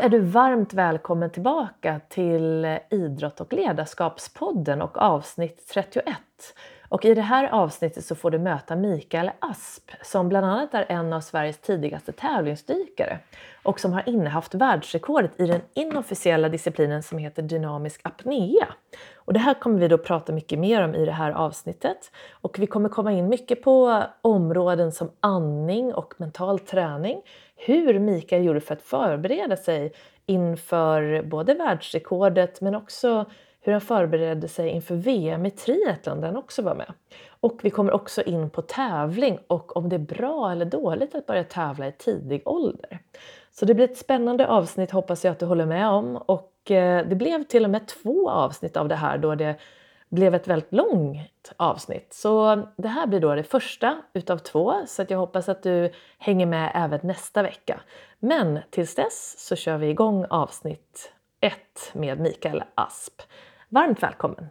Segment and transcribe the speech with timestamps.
[0.00, 6.06] Då är du varmt välkommen tillbaka till Idrott och ledarskapspodden och avsnitt 31.
[6.90, 10.86] Och I det här avsnittet så får du möta Mikael Asp som bland annat är
[10.88, 13.18] en av Sveriges tidigaste tävlingsdykare
[13.62, 18.66] och som har innehaft världsrekordet i den inofficiella disciplinen som heter dynamisk apnea.
[19.14, 22.12] Och det här kommer vi då prata mycket mer om i det här avsnittet.
[22.40, 27.22] Och vi kommer komma in mycket på områden som andning och mental träning.
[27.56, 29.92] Hur Mikael gjorde för att förbereda sig
[30.26, 33.26] inför både världsrekordet men också
[33.60, 36.92] hur han förberedde sig inför VM i triathlon där han också var med.
[37.40, 41.26] Och vi kommer också in på tävling och om det är bra eller dåligt att
[41.26, 42.98] börja tävla i tidig ålder.
[43.50, 46.16] Så det blir ett spännande avsnitt hoppas jag att du håller med om.
[46.16, 49.56] Och eh, det blev till och med två avsnitt av det här då det
[50.08, 52.12] blev ett väldigt långt avsnitt.
[52.12, 55.92] Så det här blir då det första utav två så att jag hoppas att du
[56.18, 57.80] hänger med även nästa vecka.
[58.18, 63.22] Men tills dess så kör vi igång avsnitt ett med Mikael Asp.
[63.72, 64.46] Varmt välkommen!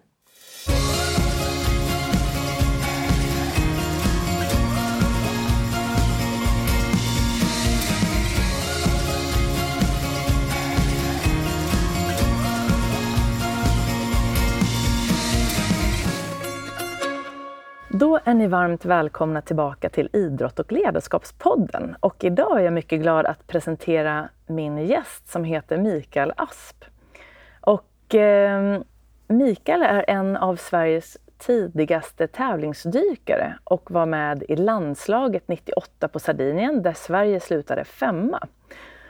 [17.89, 21.95] Då är ni varmt välkomna tillbaka till Idrott och ledarskapspodden.
[21.99, 26.85] Och idag är jag mycket glad att presentera min gäst som heter Mikael Asp.
[27.61, 28.81] Och eh,
[29.31, 36.81] Mikael är en av Sveriges tidigaste tävlingsdykare och var med i landslaget 98 på Sardinien
[36.81, 38.47] där Sverige slutade femma.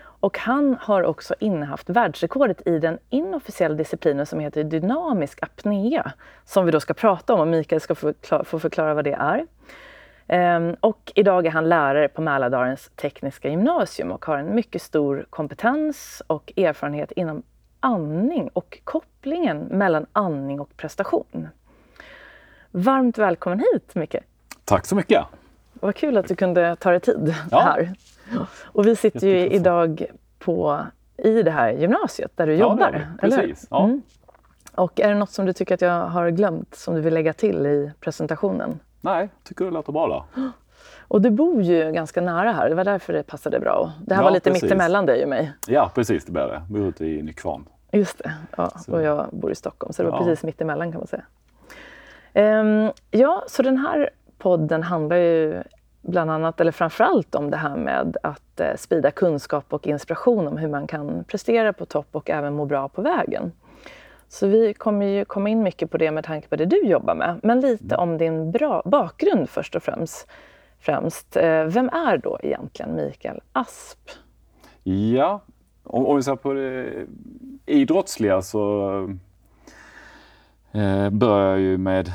[0.02, 6.12] Och han har också innehaft världsrekordet i den inofficiella disciplinen som heter dynamisk apnea,
[6.46, 7.96] som vi då ska prata om och Mikael ska
[8.44, 9.46] få förklara vad det är.
[10.28, 15.25] Ehm, och idag är han lärare på Mälardalens tekniska gymnasium och har en mycket stor
[15.29, 17.44] kompetens och erfarenhet inom
[17.79, 21.47] andning och kopplingen mellan andning och prestation.
[22.72, 24.16] Varmt välkommen hit Micke!
[24.66, 25.25] Tack så mycket!
[25.73, 27.59] Vad kul att du kunde ta dig tid ja.
[27.59, 27.94] här.
[28.63, 30.06] Och vi sitter ju idag
[30.40, 30.85] på,
[31.17, 33.07] i det här gymnasiet där du ja, jobbar.
[33.22, 33.67] Precis.
[33.69, 33.84] Ja.
[33.84, 34.01] Mm.
[34.75, 37.34] Och är det något som du tycker att jag har glömt som du vill lägga
[37.34, 38.79] till i presentationen?
[39.01, 40.41] Nej, tycker det låter bra då.
[41.09, 43.92] Och du bor ju ganska nära här, det var därför det passade bra.
[44.06, 44.64] Det här ja, var lite precis.
[44.64, 45.53] mittemellan dig och mig.
[45.68, 46.53] Ja precis, det blir det.
[46.53, 47.66] Jag bor ute i Nykvarn.
[47.92, 48.72] Just det, ja.
[48.88, 50.24] och jag bor i Stockholm så det var ja.
[50.24, 51.24] precis mittemellan kan man säga.
[52.62, 55.64] Um, ja, så den här podden handlar ju
[56.02, 60.58] bland annat, eller framförallt om det här med att eh, sprida kunskap och inspiration om
[60.58, 63.52] hur man kan prestera på topp och även må bra på vägen.
[64.28, 67.16] Så vi kommer ju komma in mycket på det med tanke på det du jobbar
[67.16, 67.40] med.
[67.44, 70.28] Men lite om din bra bakgrund först och främst
[70.79, 71.35] främst.
[71.35, 74.09] Eh, vem är då egentligen Mikael Asp?
[74.84, 75.41] Ja,
[75.84, 77.06] om, om vi ser på det
[77.66, 78.91] idrottsliga så
[80.72, 82.13] eh, började jag ju med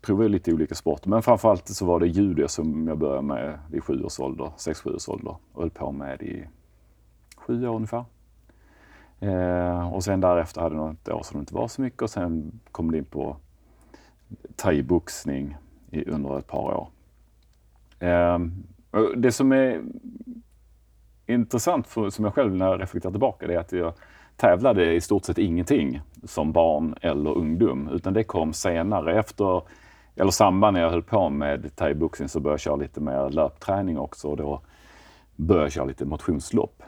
[0.00, 3.84] provade lite olika sporter, men framförallt så var det judo som jag började med vid
[3.84, 6.46] sju års ålder, sex, sju års ålder och höll på med i
[7.36, 8.04] sju år ungefär.
[9.20, 12.10] Eh, och sen därefter hade jag något år som det inte var så mycket och
[12.10, 13.36] sen kom det in på
[14.56, 15.56] thaiboxning
[16.06, 16.88] under ett par år.
[18.00, 18.38] Eh,
[19.16, 19.82] det som är
[21.26, 23.92] intressant för, som jag själv när jag reflekterar tillbaka det är att jag
[24.36, 29.62] tävlade i stort sett ingenting som barn eller ungdom utan det kom senare efter
[30.16, 33.98] eller samband när jag höll på med thaiboxning så började jag köra lite mer löpträning
[33.98, 34.60] också och då
[35.36, 36.82] började jag köra lite motionslopp.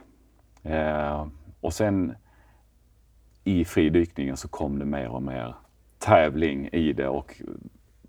[0.62, 1.26] Eh,
[1.60, 2.14] och sen
[3.44, 5.54] i fridykningen så kom det mer och mer
[5.98, 7.42] tävling i det och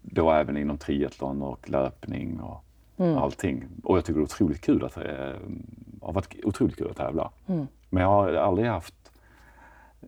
[0.02, 2.66] då även inom triathlon och löpning och
[2.98, 3.18] mm.
[3.18, 3.66] allting.
[3.84, 5.04] Och jag tycker det är otroligt kul att, eh,
[6.02, 7.32] har varit otroligt kul att tävla.
[7.48, 7.68] Mm.
[7.90, 8.96] Men jag har aldrig haft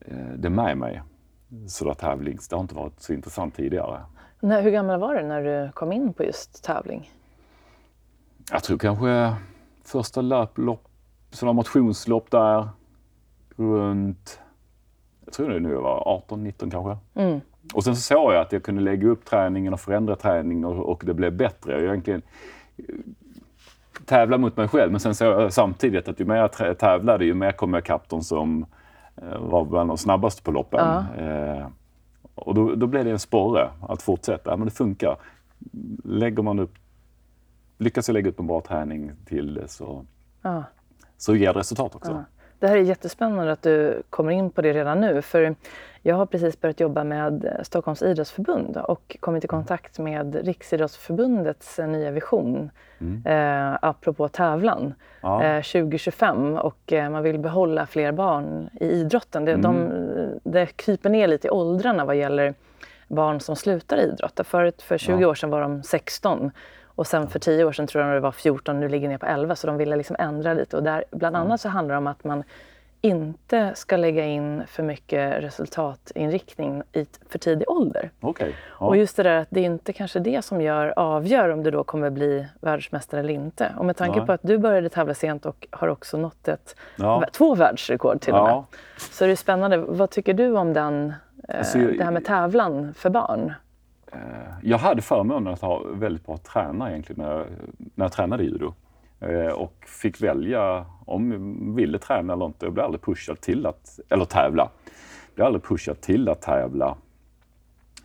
[0.02, 1.02] eh, det med mig
[1.68, 2.48] sådär tävlings.
[2.48, 4.02] Det har inte varit så intressant tidigare.
[4.40, 7.12] När, hur gammal var du när du kom in på just tävling?
[8.52, 9.36] Jag tror kanske
[9.84, 10.88] första löplopp,
[11.32, 12.70] sådana motionslopp där
[13.56, 14.40] runt,
[15.26, 16.98] jag tror det nu var 18-19 kanske.
[17.22, 17.42] Mm.
[17.74, 20.90] Och sen så såg jag att jag kunde lägga upp träningen och förändra träningen och,
[20.90, 21.72] och det blev bättre.
[21.74, 22.22] Jag egentligen
[24.06, 27.34] tävla mot mig själv men sen såg jag samtidigt att ju mer jag tävlade ju
[27.34, 28.66] mer kom jag ikapp de som
[29.16, 30.80] eh, var bland de snabbaste på loppen.
[30.80, 31.24] Ja.
[31.24, 31.68] Eh,
[32.36, 34.50] och då, då blev det en sporre att fortsätta.
[34.50, 35.18] Ja, men det funkar.
[36.04, 36.74] Lägger man upp,
[37.78, 40.06] lyckas jag lägga upp en bra träning till det så,
[40.42, 40.64] ja.
[41.18, 42.26] så ger det resultat också.
[42.60, 45.22] Det här är jättespännande att du kommer in på det redan nu.
[45.22, 45.56] För
[46.02, 52.12] jag har precis börjat jobba med Stockholms idrottsförbund och kommit i kontakt med Riksidrottsförbundets nya
[52.12, 52.70] vision
[53.00, 53.24] mm.
[53.26, 55.44] eh, apropå tävlan ja.
[55.44, 59.46] eh, 2025 och eh, man vill behålla fler barn i idrotten.
[59.46, 59.62] Det, mm.
[59.62, 59.90] de,
[60.44, 62.54] det kryper ner lite i åldrarna vad gäller
[63.08, 64.44] barn som slutar idrotta.
[64.44, 65.28] Förut, för 20 ja.
[65.28, 66.52] år sedan var de 16
[66.96, 69.26] och sen för 10 år sedan tror jag det var 14, nu ligger ner på
[69.26, 72.08] 11 så de ville liksom ändra lite och där, bland annat så handlar det om
[72.08, 72.44] att man
[73.06, 78.12] inte ska lägga in för mycket resultatinriktning i för tidig ålder.
[78.22, 78.54] Okay.
[78.80, 78.86] Ja.
[78.86, 81.72] Och just det där att det är inte kanske det som gör, avgör om du
[81.72, 83.72] då kommer bli världsmästare eller inte.
[83.78, 84.26] Och med tanke Nej.
[84.26, 87.24] på att du började tävla sent och har också nått ett, ja.
[87.32, 88.52] två världsrekord till och med.
[88.52, 88.66] Ja.
[88.98, 89.78] Så är det spännande.
[89.78, 91.14] Vad tycker du om den,
[91.48, 93.54] eh, alltså, det här med tävlan för barn?
[94.12, 97.46] Eh, jag hade förmånen att ha väldigt bra tränare egentligen när jag,
[97.96, 98.74] när jag tränade judo.
[99.20, 102.66] Eh, och fick välja om jag ville träna eller inte.
[102.66, 104.70] Jag blev aldrig pushad till att, eller tävla.
[105.26, 106.98] Jag blev aldrig pushad till att tävla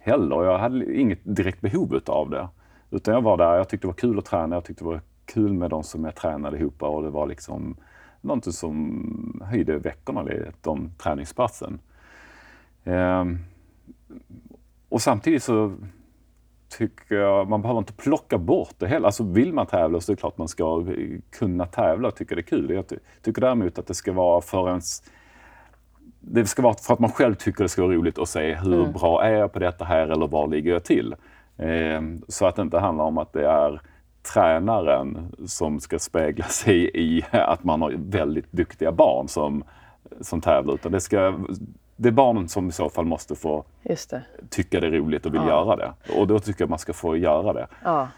[0.01, 0.45] heller.
[0.45, 2.49] Jag hade inget direkt behov av det.
[2.91, 5.01] Utan jag var där, jag tyckte det var kul att träna, jag tyckte det var
[5.25, 7.77] kul med de som jag tränade ihop och det var liksom
[8.21, 10.25] någonting som höjde veckorna,
[10.63, 11.81] de träningspassen.
[12.85, 13.39] Ehm,
[14.91, 15.77] och samtidigt så
[16.79, 19.07] tycker jag, man behöver inte plocka bort det heller.
[19.07, 20.85] Alltså vill man tävla så är det klart man ska
[21.31, 22.71] kunna tävla och tycka det är kul.
[22.71, 22.85] Jag
[23.23, 25.03] tycker däremot att det ska vara för ens
[26.21, 28.81] det ska vara för att man själv tycker det ska vara roligt att se hur
[28.81, 28.93] mm.
[28.93, 31.15] bra är jag på detta här eller var ligger jag till?
[31.57, 33.81] Eh, så att det inte handlar om att det är
[34.35, 39.65] tränaren som ska spegla sig i att man har väldigt duktiga barn som,
[40.21, 40.75] som tävlar.
[40.75, 41.39] Utan det ska
[42.01, 43.65] det är barnen som i så fall måste få
[44.49, 45.49] tycka det är roligt och vill ja.
[45.49, 45.93] göra det.
[46.19, 47.67] Och då tycker jag man ska få göra det.
[47.85, 48.09] Ja.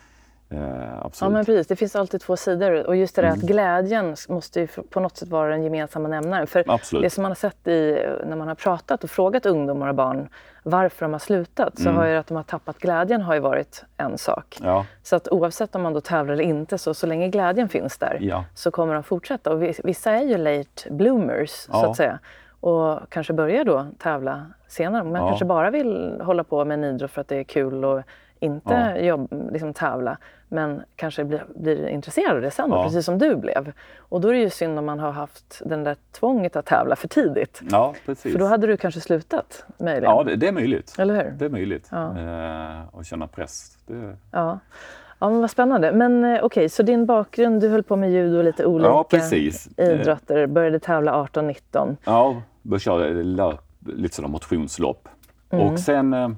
[0.50, 1.30] Eh, absolut.
[1.30, 2.86] Ja men precis, det finns alltid två sidor.
[2.86, 3.38] Och just det där mm.
[3.38, 6.46] att glädjen måste ju på något sätt vara den gemensamma nämnaren.
[6.46, 7.02] För absolut.
[7.02, 10.28] det som man har sett i, när man har pratat och frågat ungdomar och barn
[10.62, 11.96] varför de har slutat, så mm.
[11.96, 14.58] har ju att de har tappat glädjen har ju varit en sak.
[14.62, 14.86] Ja.
[15.02, 18.18] Så att oavsett om man då tävlar eller inte, så, så länge glädjen finns där
[18.20, 18.44] ja.
[18.54, 19.52] så kommer de fortsätta.
[19.52, 22.18] Och vissa är ju late bloomers, så att säga
[22.62, 25.04] och kanske börjar då tävla senare.
[25.04, 25.28] Man ja.
[25.28, 28.02] kanske bara vill hålla på med en idrott för att det är kul och
[28.40, 28.98] inte ja.
[28.98, 30.18] jobb, liksom tävla.
[30.48, 32.84] Men kanske blir, blir intresserad av det sen, ja.
[32.84, 33.72] precis som du blev.
[33.98, 36.96] Och då är det ju synd om man har haft den där tvånget att tävla
[36.96, 37.62] för tidigt.
[37.70, 38.32] Ja, precis.
[38.32, 40.10] För då hade du kanske slutat möjligen.
[40.10, 40.94] Ja, det, det är möjligt.
[40.98, 41.30] Eller hur?
[41.30, 41.88] Det är möjligt.
[41.90, 42.18] Ja.
[42.18, 43.78] Eh, och känna press.
[43.86, 44.16] Det...
[44.30, 44.58] Ja.
[45.22, 45.92] Ja, men vad spännande.
[45.92, 48.88] Men eh, okej, okay, så din bakgrund, du höll på med judo och lite olika
[48.88, 49.68] ja, precis.
[49.76, 51.96] idrotter, började tävla 18-19.
[52.04, 55.08] Ja, började köra löp, lite sådana motionslopp.
[55.50, 55.66] Mm.
[55.66, 56.30] Och sen eh,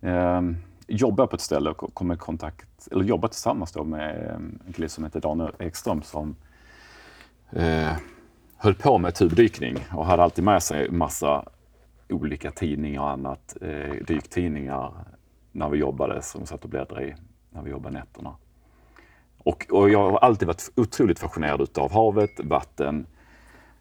[0.00, 0.42] eh,
[0.86, 4.34] jobbade på ett ställe och kom i kontakt, eller jobbade tillsammans då med eh,
[4.66, 6.36] en kille som heter Daniel Ekström som
[7.50, 7.92] eh,
[8.56, 11.44] höll på med tubdykning och hade alltid med sig massa
[12.08, 14.92] olika tidningar och annat, eh, dyktidningar
[15.56, 17.14] när vi jobbade, som vi satt och bläddrade i
[17.50, 18.36] när vi jobbade nätterna.
[19.38, 23.06] Och, och jag har alltid varit otroligt fascinerad utav havet, vatten,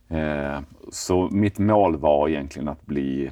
[0.07, 0.59] Eh,
[0.91, 3.31] så mitt mål var egentligen att bli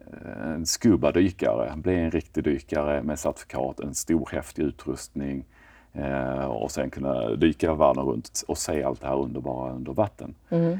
[0.00, 5.44] eh, en scuba-dykare, bli en riktig dykare med certifikat, en stor häftig utrustning
[5.92, 10.34] eh, och sen kunna dyka världen runt och se allt det här underbara under vatten.
[10.48, 10.78] Mm.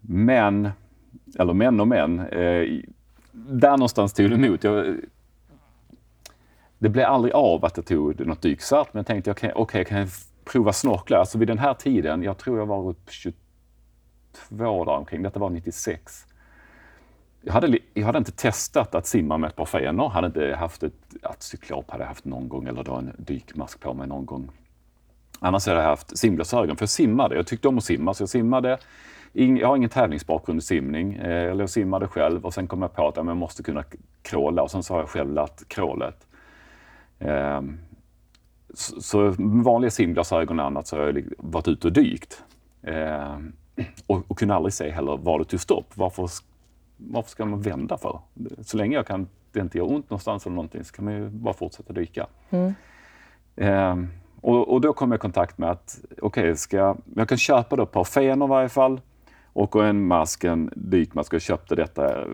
[0.00, 0.70] Men,
[1.38, 2.18] eller men och men,
[3.36, 4.64] där någonstans tog det emot.
[4.64, 4.96] Jag,
[6.78, 9.84] det blev aldrig av att jag tog något dykcert, men jag tänkte okej, okay, okay,
[9.84, 10.08] kan jag
[10.44, 11.18] prova snorkla.
[11.18, 15.50] Alltså vid den här tiden, jag tror jag var runt 22 där omkring, detta var
[15.50, 16.26] 96.
[17.42, 20.82] Jag hade, jag hade inte testat att simma med ett par fenor, hade inte haft
[20.82, 24.26] ett, att cyklop hade jag haft någon gång eller då en dykmask på mig någon
[24.26, 24.50] gång.
[25.40, 27.36] Annars hade jag haft simglasögon, för jag simmade.
[27.36, 28.78] Jag tyckte om att simma, så jag simmade.
[29.32, 32.94] Jag har ingen tävlingsbakgrund i simning, eh, eller jag simmade själv och sen kom jag
[32.94, 33.84] på att jag måste kunna
[34.22, 36.26] kråla och sen så har jag själv lärt krålet.
[37.18, 37.78] Ehm,
[38.74, 42.42] så med vanliga simglasögon och annat så har jag varit ute och dykt.
[42.82, 43.38] Eh,
[44.06, 45.92] och, och kunde aldrig se heller var det tog stopp.
[45.94, 46.28] Varför,
[46.96, 48.20] varför ska man vända för?
[48.60, 51.28] Så länge jag kan, det inte gör ont någonstans eller någonting så kan man ju
[51.28, 52.26] bara fortsätta dyka.
[52.50, 52.74] Mm.
[53.56, 54.08] Eh,
[54.40, 57.82] och, och, då kom jag i kontakt med att okej, okay, jag kan köpa då
[57.82, 59.00] ett par fenor i varje fall
[59.56, 61.34] och en mask, en dykmask.
[61.34, 62.24] Jag köpte detta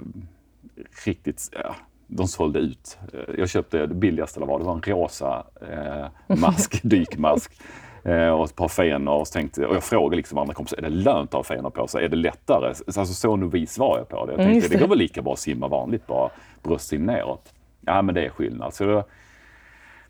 [1.07, 1.75] riktigt, ja,
[2.07, 2.99] de sålde ut.
[3.13, 7.61] Eh, jag köpte det billigaste det var, det var en rosa eh, mask, dykmask.
[8.05, 10.89] Eh, och ett par fenor och, tänkte, och jag frågade liksom andra kompisar, är det
[10.89, 12.05] lönt att ha fenor på sig?
[12.05, 12.67] Är det lättare?
[12.87, 14.33] Alltså, så novis var jag på det.
[14.33, 14.69] Jag tänkte, mm, det.
[14.69, 16.31] det går väl lika bra att simma vanligt, bara
[16.63, 17.53] bröstsim neråt.
[17.81, 18.75] Ja, men det är skillnad.
[18.75, 19.05] Så då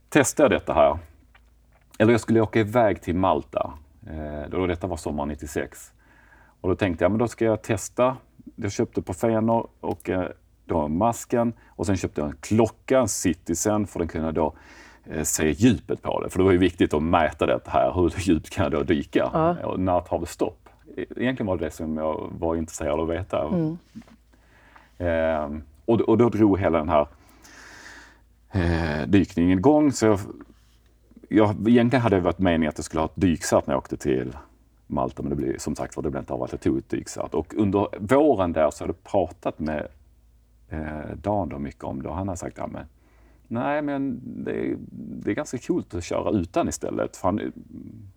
[0.08, 0.98] testade jag detta här.
[1.98, 3.72] Eller jag skulle åka iväg till Malta
[4.06, 5.92] Eh, då detta var sommaren 96.
[6.62, 8.16] Och då tänkte jag, men då ska jag testa.
[8.56, 10.28] Jag köpte på Fenor och eh,
[10.64, 14.54] då masken och sen köpte jag en klocka, en Citizen, för den kunde då
[15.04, 16.30] eh, se djupet på det.
[16.30, 17.92] För det var ju viktigt att mäta det här.
[17.94, 19.30] Hur djupt kan jag då dyka?
[19.32, 19.66] Ja.
[19.66, 20.68] Och när tar det stopp?
[20.96, 23.48] E-, egentligen var det det som jag var intresserad av att veta.
[23.48, 23.78] Mm.
[24.98, 27.06] Eh, och, och då drog hela den här
[28.52, 29.92] eh, dykningen igång.
[29.92, 30.18] Så jag,
[31.28, 33.96] jag, egentligen hade det varit meningen att jag skulle ha ett dykcert när jag åkte
[33.96, 34.32] till
[34.86, 36.88] Malta, men det blev som sagt var det blev inte av att jag tog ett
[36.88, 37.34] dykcert.
[37.34, 39.88] Och under våren där så hade jag pratat med
[40.68, 42.86] eh, Dan då mycket om det och han har sagt, ja, men,
[43.48, 47.16] nej men det är, det är ganska coolt att köra utan istället.
[47.16, 47.52] För han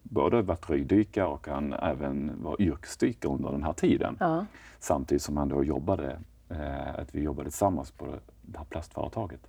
[0.03, 4.17] både varit röjdykare och han även var yrkesdykare under den här tiden.
[4.19, 4.45] Ja.
[4.79, 6.19] Samtidigt som han då jobbade,
[6.50, 8.05] eh, att vi jobbade tillsammans på
[8.41, 9.48] det här plastföretaget.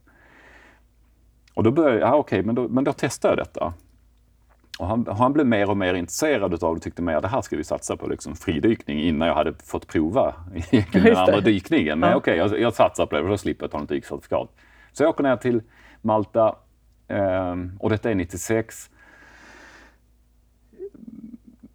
[1.54, 3.74] Och då började jag, ja, okej, men, då, men då testade jag detta.
[4.78, 7.42] Och han, han blev mer och mer intresserad av det och tyckte mer det här
[7.42, 10.34] ska vi satsa på, liksom fridykning, innan jag hade fått prova
[10.92, 11.98] den andra dykningen.
[11.98, 12.16] Men ja.
[12.16, 14.50] okej, jag, jag satsar på det, för då slipper jag ta något dykcertifikat.
[14.92, 15.62] Så jag åker ner till
[16.02, 16.56] Malta
[17.08, 18.90] eh, och detta är 96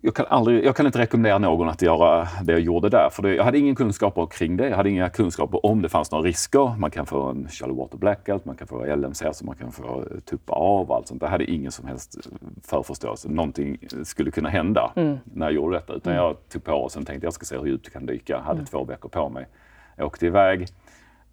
[0.04, 3.10] jag kan, aldrig, jag kan inte rekommendera någon att göra det jag gjorde där.
[3.12, 4.70] För det, jag hade ingen kunskap kring det.
[4.70, 6.76] Jag hade inga kunskaper om det fanns några risker.
[6.78, 10.06] Man kan få en shallow water blackout, man kan få LMC, så man kan få
[10.26, 11.22] tuppa av och allt sånt.
[11.22, 12.18] Jag hade ingen som helst
[12.64, 13.30] förförståelse.
[13.30, 15.18] Någonting skulle kunna hända mm.
[15.24, 15.94] när jag gjorde detta.
[15.94, 16.26] Utan mm.
[16.26, 18.34] jag tog på och sen tänkte jag ska se hur djupt jag kan dyka.
[18.34, 18.66] Jag hade mm.
[18.66, 19.48] två veckor på mig.
[19.96, 20.68] Jag åkte iväg.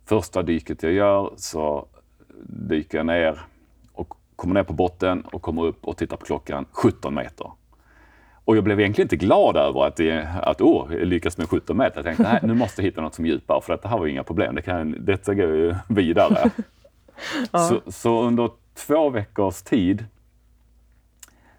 [0.05, 1.87] Första dyket jag gör så
[2.47, 3.41] dyker jag ner
[3.93, 7.51] och kommer ner på botten och kommer upp och tittar på klockan 17 meter.
[8.49, 11.77] Och jag blev egentligen inte glad över att, det, att oh, jag lyckas med 17
[11.77, 11.97] meter.
[11.97, 14.07] Jag tänkte nej, nu måste jag hitta något som är djupare för det här var
[14.07, 14.55] inga problem.
[14.55, 16.51] Det kan, detta går ju vidare.
[17.53, 17.59] ja.
[17.59, 20.05] så, så, under två veckors tid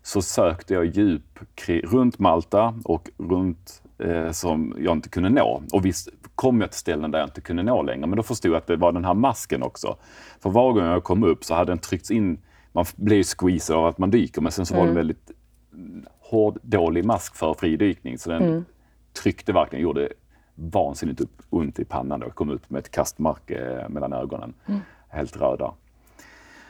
[0.04, 1.40] så sökte jag djup
[1.84, 5.64] runt Malta och runt eh, som jag inte kunde nå.
[5.74, 8.52] Och visst kom jag till ställen där jag inte kunde nå längre, men då förstod
[8.52, 9.98] jag att det var den här masken också.
[10.40, 12.40] För var gång jag kom upp så hade den tryckts in,
[12.72, 14.86] man blev ju squeezad av att man dyker, men sen så mm.
[14.86, 14.96] var mm.
[14.96, 15.32] väldigt
[16.30, 18.66] hård, dålig mask för fridykning så den mm.
[19.14, 20.10] tryckte verkligen, gjorde
[20.56, 24.54] vansinnigt upp, ont i pannan och kom ut med ett kastmärke mellan ögonen.
[24.66, 24.80] Mm.
[25.10, 25.74] Helt röda.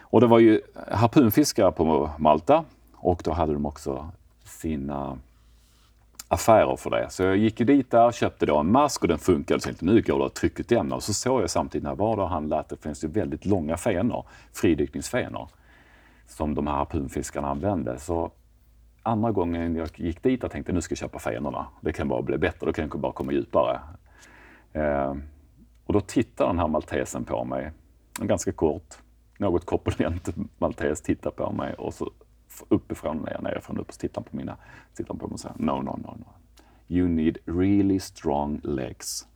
[0.02, 0.62] Och det var ju
[0.92, 4.10] harpunfiskare på Malta och då hade de också
[4.44, 5.18] sina
[6.28, 7.08] affärer för det.
[7.10, 9.60] Så jag gick ju dit där, köpte då en mask och den funkade.
[9.60, 10.94] Så tänkte nu går det att trycka ut den.
[10.94, 13.08] Och så såg jag samtidigt när jag var där och handlade att det finns ju
[13.08, 15.50] väldigt långa fenor, fridykningsfenor,
[16.28, 18.00] som de här harpunfiskarna använde.
[18.00, 18.32] Så
[19.10, 21.68] andra gången jag gick dit och tänkte nu ska jag köpa fenorna.
[21.82, 23.80] Det kan bara bli bättre, då kan jag bara komma djupare.
[24.74, 25.16] Eh,
[25.86, 27.72] och då tittar den här maltesen på mig,
[28.22, 28.98] en ganska kort,
[29.38, 32.12] något korpulent maltes tittar på mig och så
[32.70, 34.58] uppifrån ner, nerifrån upp så tittar han på mina,
[34.94, 36.28] tittar på mig och säger no, no, no, no.
[36.88, 39.28] You need really strong legs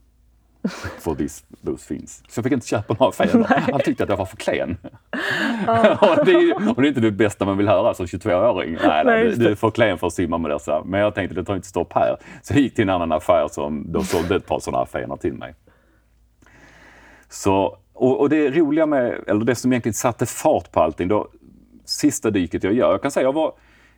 [1.66, 2.24] those fins.
[2.28, 3.44] Så jag fick inte köpa några fenor.
[3.72, 4.78] Han tyckte att jag var för klen.
[5.68, 6.12] Ah.
[6.18, 8.78] och, det är, och det är inte det bästa man vill höra som 22-åring.
[8.84, 10.84] Nej, nej, du, du är för klen för att simma med dessa.
[10.86, 12.18] Men jag tänkte det tar inte stopp här.
[12.42, 15.34] Så jag gick till en annan affär som då sålde ett par sådana fenor till
[15.34, 15.56] mig.
[17.30, 21.28] Så, och, och, det roliga med, eller det som egentligen satte fart på allting, då,
[21.86, 22.92] sista dyket jag gör.
[22.92, 23.54] Jag kan säga, jag var,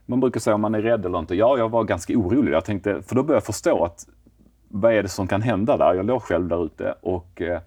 [0.05, 1.35] man brukar säga om man är rädd eller inte.
[1.35, 2.51] Ja, jag var ganska orolig.
[2.51, 4.05] Jag tänkte, för då började jag förstå att
[4.75, 5.93] vad är det som kan hända där?
[5.93, 7.61] Jag låg själv där ute och eh,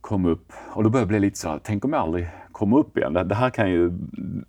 [0.00, 2.78] kom upp och då började jag bli lite så här, tänk om jag aldrig kommer
[2.78, 3.12] upp igen.
[3.12, 3.90] Det, det här kan ju,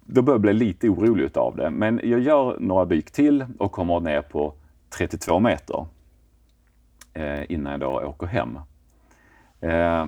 [0.06, 1.70] då började jag bli lite orolig utav det.
[1.70, 4.54] Men jag gör några dyk till och kommer ner på
[4.90, 5.86] 32 meter
[7.14, 8.60] eh, innan jag då åker hem.
[9.60, 10.06] Eh,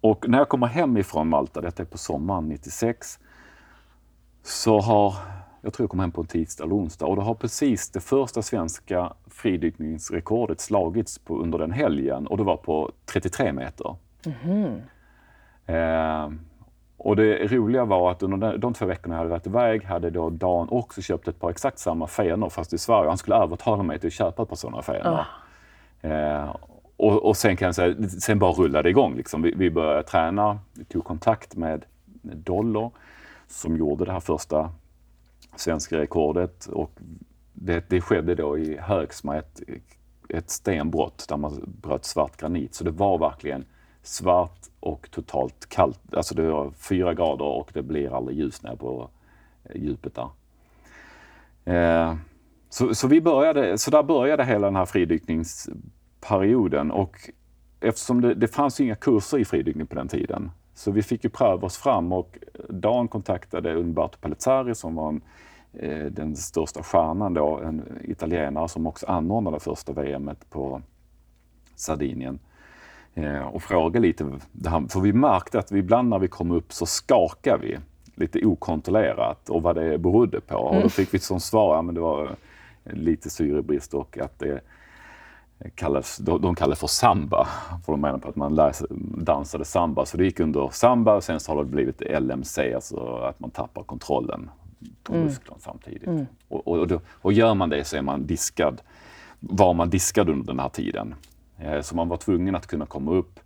[0.00, 3.18] och när jag kommer hem ifrån Malta, detta är på sommaren 96,
[4.42, 5.14] så har
[5.60, 8.00] jag tror jag kom hem på en tisdag eller onsdag och då har precis det
[8.00, 13.96] första svenska fridykningsrekordet slagits på, under den helgen och det var på 33 meter.
[14.44, 14.80] Mm.
[15.66, 16.38] Eh,
[16.96, 20.30] och det roliga var att under de, två veckorna jag hade varit iväg hade då
[20.30, 23.08] Dan också köpt ett par exakt samma fenor fast i Sverige.
[23.08, 25.24] Han skulle övertala mig till att köpa ett par sådana fenor.
[26.02, 26.10] Oh.
[26.10, 26.56] Eh,
[26.96, 29.16] och, och, sen kan jag säga, sen bara rullade det igång.
[29.16, 29.42] Liksom.
[29.42, 31.84] Vi, vi började träna, vi tog kontakt med
[32.22, 32.90] Dollar
[33.46, 34.70] som gjorde det här första
[35.60, 36.66] svenska rekordet.
[36.66, 36.92] Och
[37.52, 39.62] det, det skedde då i Högsma, ett,
[40.28, 42.74] ett stenbrott där man bröt svart granit.
[42.74, 43.64] Så det var verkligen
[44.02, 46.14] svart och totalt kallt.
[46.14, 49.10] Alltså det var fyra grader och det blir aldrig ljus ner på
[49.64, 50.28] eh, djupet där.
[51.64, 52.14] Eh,
[52.70, 57.30] så, så, vi började, så där började hela den här fridykningsperioden och
[57.80, 61.30] eftersom det, det fanns inga kurser i fridykning på den tiden, så vi fick ju
[61.30, 62.38] pröva oss fram och
[62.68, 65.22] Dan kontaktade Umberto Palizzari som var en, eh,
[66.10, 70.82] den största stjärnan då, en italienare som också anordnade första VMet på
[71.76, 72.38] Sardinien
[73.14, 74.24] eh, och frågade lite,
[74.88, 77.78] för vi märkte att vi ibland när vi kom upp så skakade vi
[78.14, 80.56] lite okontrollerat och vad det berodde på.
[80.56, 80.90] Och då mm.
[80.90, 82.36] fick vi som svar, ja, men det var
[82.84, 84.60] lite syrebrist och att det
[85.74, 87.48] kallas, de kallar det för samba.
[87.86, 88.86] För de menar på att man läser,
[89.24, 90.06] dansade samba.
[90.06, 93.50] Så det gick under samba och sen så har det blivit LMC, alltså att man
[93.50, 94.50] tappar kontrollen
[95.02, 95.24] på mm.
[95.24, 96.06] musklerna samtidigt.
[96.06, 96.26] Mm.
[96.48, 98.80] Och, och, och, och, gör man det så är man diskad,
[99.40, 101.14] var man diskad under den här tiden.
[101.58, 103.40] Eh, så man var tvungen att kunna komma upp,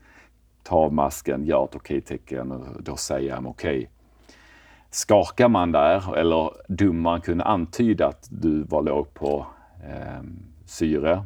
[0.62, 3.78] ta av masken, göra ett okej-tecken och då säga okej.
[3.78, 3.86] Okay.
[4.90, 9.46] Skakar man där eller domaren kunde antyda att du var låg på
[9.84, 10.22] eh,
[10.66, 11.24] syre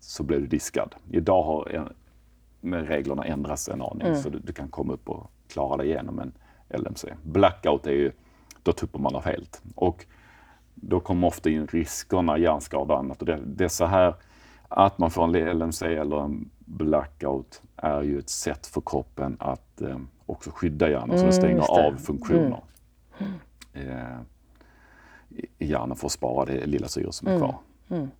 [0.00, 0.94] så blir du diskad.
[1.10, 1.92] Idag har
[2.62, 4.22] med reglerna ändrats en aning mm.
[4.22, 6.32] så du, du, kan komma upp och klara dig igenom en
[6.80, 7.08] LMC.
[7.22, 8.12] Blackout är ju,
[8.62, 9.62] då tuppar man av helt.
[9.74, 10.06] Och
[10.74, 13.20] då kommer ofta in riskerna, hjärnskada och annat.
[13.20, 14.14] Och det, det så här,
[14.68, 19.80] att man får en LMC eller en blackout är ju ett sätt för kroppen att
[19.80, 22.62] eh, också skydda hjärnan, mm, så den stänger av funktioner
[23.18, 23.32] mm.
[23.72, 24.18] eh,
[25.58, 27.42] i hjärnan för att spara det lilla syre som är mm.
[27.42, 27.58] kvar.
[27.88, 28.10] Mm.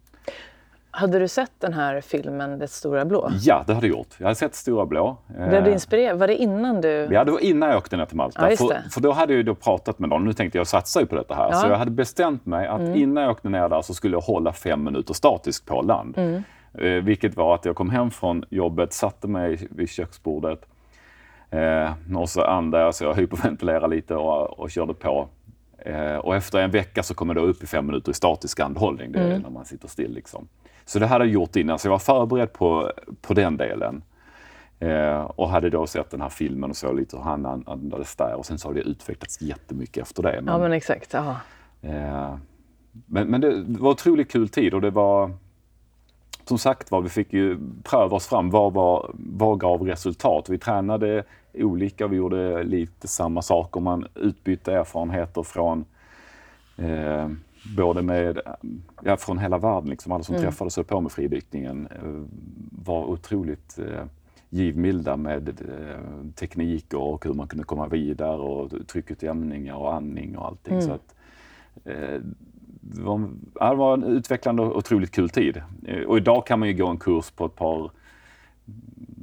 [0.94, 3.30] Hade du sett den här filmen Det stora blå?
[3.40, 4.14] Ja, det hade jag gjort.
[4.18, 5.16] Jag hade sett Stora blå.
[5.26, 6.18] Blev du eh, inspirerad?
[6.18, 7.08] Var det innan du...
[7.10, 8.50] Ja, det var innan jag åkte ner till Malta.
[8.50, 10.24] Ja, för, för, då hade jag då pratat med någon.
[10.24, 11.48] Nu tänkte jag satsa ju på detta här.
[11.50, 11.54] Ja.
[11.54, 12.94] Så jag hade bestämt mig att mm.
[12.94, 16.18] innan jag åkte ner där så skulle jag hålla fem minuter statiskt på land.
[16.18, 16.42] Mm.
[16.74, 20.66] Eh, vilket var att jag kom hem från jobbet, satte mig vid köksbordet
[21.50, 25.28] eh, och så andade jag hyperventilerade lite och, och körde på.
[25.78, 28.60] Eh, och efter en vecka så kom jag då upp i fem minuter i statisk
[28.60, 29.42] andhållning, det är mm.
[29.42, 30.14] när man sitter still.
[30.14, 30.48] Liksom.
[30.84, 34.02] Så det hade jag gjort innan, så jag var förberedd på, på den delen.
[34.78, 38.34] Eh, och hade då sett den här filmen och så lite hur han andades där
[38.34, 40.40] och sen så har det utvecklats jättemycket efter det.
[40.42, 41.14] Men, ja men exakt.
[41.14, 42.36] Eh,
[43.06, 45.30] men, men det var otroligt kul tid och det var
[46.44, 48.50] som sagt var, vi fick ju pröva oss fram.
[48.50, 50.48] Vad, var, vad gav resultat?
[50.48, 53.80] Vi tränade olika, vi gjorde lite samma saker.
[53.80, 55.84] Man utbytte erfarenheter från
[56.76, 57.28] eh,
[57.76, 58.40] både med,
[59.02, 60.46] ja, från hela världen, liksom, alla som mm.
[60.46, 62.22] träffades och på med fridykningen eh,
[62.84, 64.04] var otroligt eh,
[64.48, 70.46] givmilda med eh, tekniker och hur man kunde komma vidare och tryckutjämningar och andning och
[70.46, 70.74] allting.
[70.74, 70.86] Mm.
[70.86, 71.14] Så att,
[71.84, 72.20] eh,
[72.80, 75.62] det, var, ja, det var en utvecklande och otroligt kul tid.
[75.86, 77.90] Eh, och idag kan man ju gå en kurs på ett par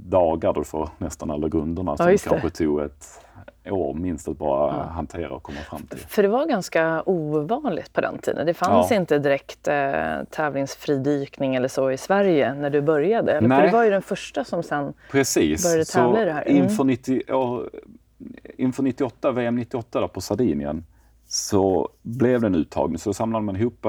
[0.10, 3.26] dagar då du får nästan alla grunderna ja, som kanske tog ett
[3.66, 4.84] år minst att bara ja.
[4.84, 6.00] hantera och komma fram till.
[6.00, 8.46] För det var ganska ovanligt på den tiden.
[8.46, 8.96] Det fanns ja.
[8.98, 13.32] inte direkt eh, tävlingsfridykning eller så i Sverige när du började.
[13.32, 13.50] Eller?
[13.50, 15.64] För det var ju den första som sen Precis.
[15.64, 16.48] började tävla så i det här.
[16.48, 16.64] Mm.
[16.64, 17.70] Inför, 90, år,
[18.58, 20.86] inför 98, VM 98 på Sardinien
[21.28, 22.98] så blev det en uttagning.
[22.98, 23.86] Så samlade man ihop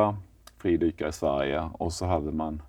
[0.58, 2.62] fridykare i Sverige och så hade man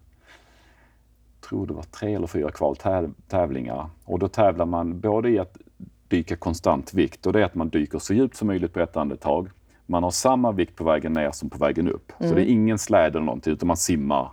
[1.52, 3.90] tror det var tre eller fyra kvaltävlingar.
[4.06, 5.58] Och då tävlar man både i att
[6.08, 8.98] dyka konstant vikt och det är att man dyker så djupt som möjligt på ett
[8.98, 9.50] andetag.
[9.86, 12.12] Man har samma vikt på vägen ner som på vägen upp.
[12.20, 12.30] Mm.
[12.30, 14.32] Så det är ingen släde eller någonting utan man simmar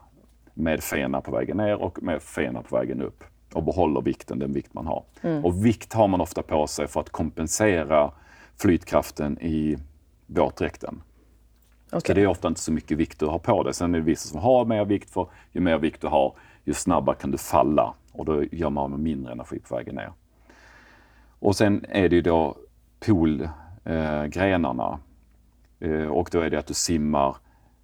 [0.55, 4.53] med fena på vägen ner och med fena på vägen upp och behåller vikten, den
[4.53, 5.05] vikt man har.
[5.23, 5.45] Mm.
[5.45, 8.11] Och vikt har man ofta på sig för att kompensera
[8.57, 9.77] flytkraften i
[10.27, 11.03] våtdräkten.
[11.87, 12.01] Okay.
[12.01, 13.75] Så det är ofta inte så mycket vikt du har på dig.
[13.75, 16.35] Sen är det vissa som har mer vikt, för ju mer vikt du har,
[16.69, 20.13] ju snabbare kan du falla och då gör man med mindre energi på vägen ner.
[21.39, 22.57] Och sen är det ju då
[23.01, 24.99] poolgrenarna.
[25.81, 27.37] Eh, eh, och då är det att du simmar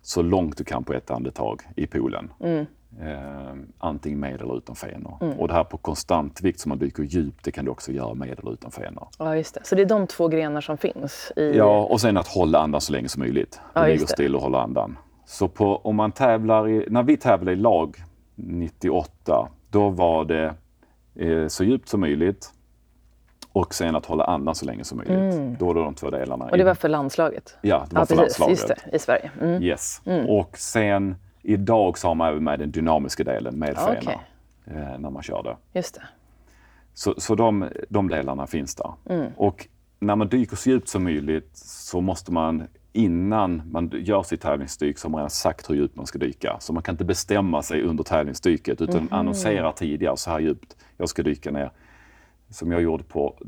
[0.02, 2.32] så långt du kan på ett andetag i poolen.
[2.40, 2.66] Mm.
[3.00, 5.18] Eh, antingen med eller utan fenor.
[5.20, 5.38] Mm.
[5.38, 8.14] Och det här på konstant vikt som man dyker djupt, det kan du också göra
[8.14, 9.08] med eller utan fenor.
[9.18, 9.60] Ja, just det.
[9.64, 11.32] Så det är de två grenar som finns?
[11.36, 11.56] I...
[11.56, 13.60] Ja, och sen att hålla andan så länge som möjligt.
[13.74, 14.98] Du ja, ligger still och håller andan.
[15.26, 17.96] Så på, om man tävlar i, när vi tävlade i lag
[18.34, 20.54] 98, då var det
[21.14, 22.52] eh, så djupt som möjligt
[23.52, 25.34] och sen att hålla andan så länge som möjligt.
[25.34, 25.56] Mm.
[25.58, 26.44] Då var det de två delarna.
[26.44, 27.56] Och det var för landslaget?
[27.62, 28.38] Ja, det var ja, för precis.
[28.38, 28.82] landslaget.
[28.82, 29.30] Just det, i Sverige.
[29.40, 29.62] Mm.
[29.62, 30.02] Yes.
[30.04, 30.26] Mm.
[30.26, 34.16] Och sen idag så har man även med den dynamiska delen med fena okay.
[34.66, 35.56] eh, när man kör det.
[35.78, 36.02] Just det.
[36.94, 38.92] Så, så de, de delarna finns där.
[39.08, 39.32] Mm.
[39.36, 39.68] Och
[39.98, 42.66] när man dyker så djupt som möjligt så måste man
[42.96, 46.56] innan man gör sitt tävlingsdyk så har man redan sagt hur djupt man ska dyka.
[46.60, 49.08] Så man kan inte bestämma sig under tävlingsdyket utan mm.
[49.12, 51.70] annonserar tidigare så här djupt jag ska dyka ner.
[52.50, 53.38] Som jag gjorde på,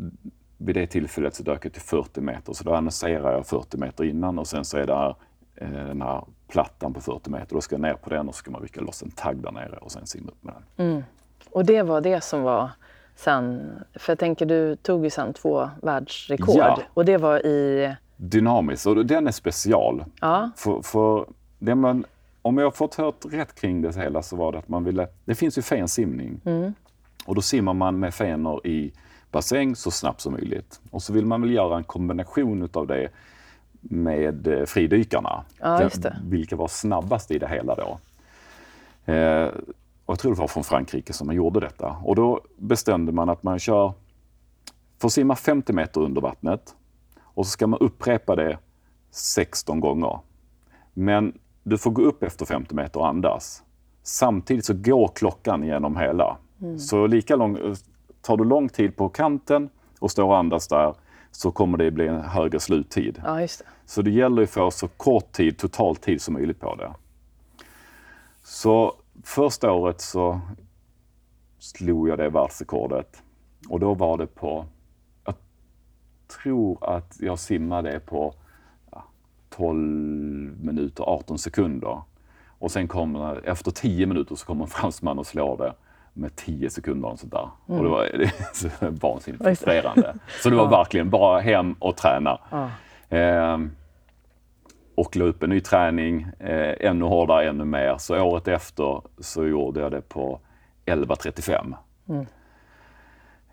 [0.56, 4.04] vid det tillfället så dök jag till 40 meter så då annonserar jag 40 meter
[4.04, 5.16] innan och sen så är det här,
[5.54, 7.54] eh, den här plattan på 40 meter.
[7.54, 9.52] Då ska jag ner på den och så ska man rycka loss en tagg där
[9.52, 10.86] nere och sen simma upp med den.
[10.86, 11.02] Mm.
[11.50, 12.70] Och det var det som var
[13.14, 16.78] sen, för jag tänker du tog ju sen två världsrekord ja.
[16.94, 20.04] och det var i dynamisk och den är special.
[20.20, 20.50] Ja.
[20.56, 21.26] För, för
[21.58, 22.04] det man,
[22.42, 25.08] om jag har fått hört rätt kring det hela så var det att man ville,
[25.24, 26.40] det finns ju fensimning.
[26.44, 26.74] Mm.
[27.26, 28.92] Och då simmar man med fenor i
[29.30, 30.80] bassäng så snabbt som möjligt.
[30.90, 33.08] Och så vill man väl göra en kombination utav det
[33.80, 35.44] med eh, fridykarna.
[35.60, 35.88] Ja,
[36.24, 37.98] vilka var snabbast i det hela då.
[39.12, 39.50] Eh,
[40.04, 41.96] och jag tror det var från Frankrike som man gjorde detta.
[42.04, 43.92] Och då bestämde man att man kör,
[44.98, 46.75] får simma 50 meter under vattnet
[47.36, 48.58] och så ska man upprepa det
[49.10, 50.18] 16 gånger.
[50.92, 53.62] Men du får gå upp efter 50 meter och andas.
[54.02, 56.36] Samtidigt så går klockan genom hela.
[56.62, 56.78] Mm.
[56.78, 57.58] Så lika lång,
[58.22, 60.94] tar du lång tid på kanten och står och andas där
[61.30, 63.22] så kommer det bli en högre sluttid.
[63.24, 63.62] Ja, det.
[63.86, 66.94] Så det gäller att få så kort tid, total tid som möjligt på det.
[68.42, 68.94] Så
[69.24, 70.40] första året så
[71.58, 73.22] slog jag det världsrekordet.
[73.68, 74.66] Och då var det på,
[76.26, 78.34] tror att jag simmade på
[78.92, 79.04] ja,
[79.50, 79.80] 12
[80.60, 82.02] minuter 18 sekunder.
[82.58, 85.74] Och sen kommer, efter 10 minuter så kommer en fransman och slår det
[86.12, 87.48] med 10 sekunder och sånt där.
[87.68, 87.78] Mm.
[87.78, 88.04] Och det var
[88.80, 90.14] det vansinnigt frustrerande.
[90.42, 90.70] Så det var ja.
[90.70, 92.40] verkligen bara hem och träna.
[92.50, 92.70] Ja.
[93.16, 93.58] Eh,
[94.94, 97.96] och la upp en ny träning, eh, ännu hårdare, ännu mer.
[97.98, 100.40] Så året efter så gjorde jag det på
[100.86, 101.74] 11.35.
[102.08, 102.26] Mm.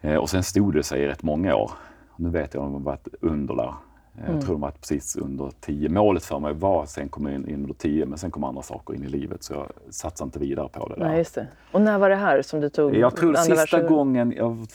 [0.01, 1.71] Eh, och sen stod det sig i rätt många år.
[2.15, 3.73] Nu vet jag att de varit under där.
[4.17, 4.35] Eh, mm.
[4.35, 5.89] Jag tror de var precis under 10.
[5.89, 8.93] Målet för mig var sen komma in, in under 10, men sen kom andra saker
[8.93, 11.05] in i livet så jag satsade inte vidare på det där.
[11.05, 11.47] Nej, just det.
[11.71, 12.95] Och när var det här som du tog?
[12.95, 14.67] Jag tror sista gången, jag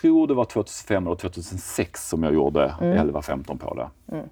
[0.00, 3.10] tror det var 2005 eller 2006 som jag gjorde mm.
[3.10, 4.14] 11-15 på det.
[4.14, 4.28] Mm.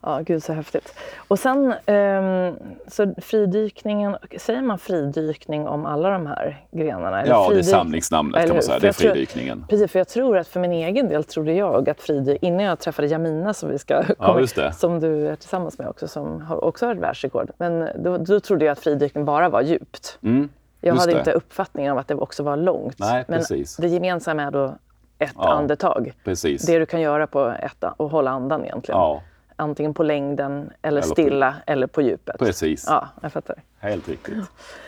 [0.00, 0.94] Ja, gud så häftigt.
[1.28, 2.56] Och sen um,
[2.88, 7.22] så fridykningen, säger man fridykning om alla de här grenarna?
[7.22, 7.64] Eller ja, fridyk...
[7.64, 8.78] det är samlingsnamnet kan man säga.
[8.78, 9.58] Det är fridykningen.
[9.58, 12.64] Tror, precis, för jag tror att för min egen del trodde jag att fridyk, innan
[12.64, 16.40] jag träffade Jamina som vi ska komma, ja, som du är tillsammans med också, som
[16.40, 17.50] har också har ett världsrekord.
[17.58, 20.18] Men då, då trodde jag att fridykning bara var djupt.
[20.22, 20.48] Mm,
[20.80, 21.18] jag hade det.
[21.18, 22.98] inte uppfattningen av att det också var långt.
[22.98, 23.76] Nej, Men precis.
[23.76, 24.74] det gemensamma är då
[25.18, 26.12] ett ja, andetag.
[26.24, 26.66] Precis.
[26.66, 29.00] Det du kan göra på ett och hålla andan egentligen.
[29.00, 29.22] Ja
[29.58, 32.38] antingen på längden eller, eller stilla på, eller på djupet.
[32.38, 32.84] Precis.
[32.88, 33.56] Ja, jag fattar.
[33.78, 34.34] Helt riktigt.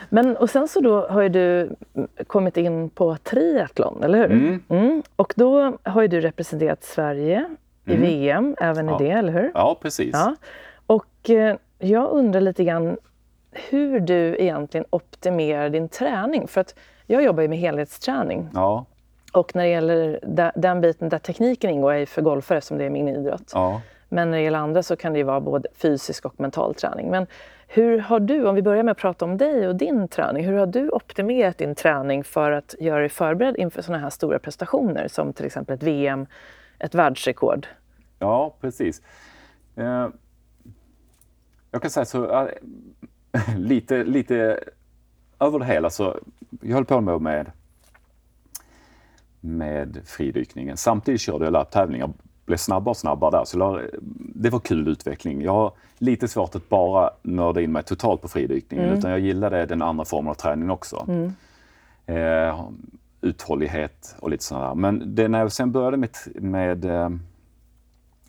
[0.08, 1.76] Men och sen så då har ju du
[2.26, 4.30] kommit in på triathlon, eller hur?
[4.30, 4.62] Mm.
[4.68, 5.02] Mm.
[5.16, 7.46] Och då har ju du representerat Sverige
[7.84, 8.02] i mm.
[8.02, 9.00] VM, även ja.
[9.00, 9.50] i det, eller hur?
[9.54, 10.10] Ja, precis.
[10.12, 10.36] Ja.
[10.86, 12.96] Och eh, jag undrar lite grann
[13.52, 16.48] hur du egentligen optimerar din träning.
[16.48, 16.74] För att
[17.06, 18.48] jag jobbar ju med helhetsträning.
[18.54, 18.86] Ja.
[19.32, 20.20] Och när det gäller
[20.54, 23.50] den biten där tekniken ingår är för golfare som det är min idrott.
[23.54, 23.80] Ja.
[24.12, 27.10] Men när det gäller andra så kan det ju vara både fysisk och mental träning.
[27.10, 27.26] Men
[27.68, 30.52] hur har du, om vi börjar med att prata om dig och din träning, hur
[30.52, 35.08] har du optimerat din träning för att göra dig förberedd inför sådana här stora prestationer
[35.08, 36.26] som till exempel ett VM,
[36.78, 37.66] ett världsrekord?
[38.18, 39.02] Ja, precis.
[39.76, 40.08] Eh,
[41.70, 42.48] jag kan säga så, äh,
[43.56, 44.60] lite, lite
[45.40, 46.18] över det hela så,
[46.60, 47.50] jag höll på med, med
[49.40, 50.76] med fridykningen.
[50.76, 52.12] Samtidigt körde jag löptävlingar
[52.50, 53.44] blev snabbare och snabbare där.
[53.44, 53.80] Så
[54.34, 55.42] det var kul utveckling.
[55.42, 58.98] Jag har lite svårt att bara nörda in mig totalt på fridykningen mm.
[58.98, 61.06] utan jag gillade den andra formen av träning också.
[61.08, 61.32] Mm.
[62.06, 62.68] Eh,
[63.20, 64.74] uthållighet och lite sådär.
[64.74, 67.10] Men det, när jag sen började med, med eh,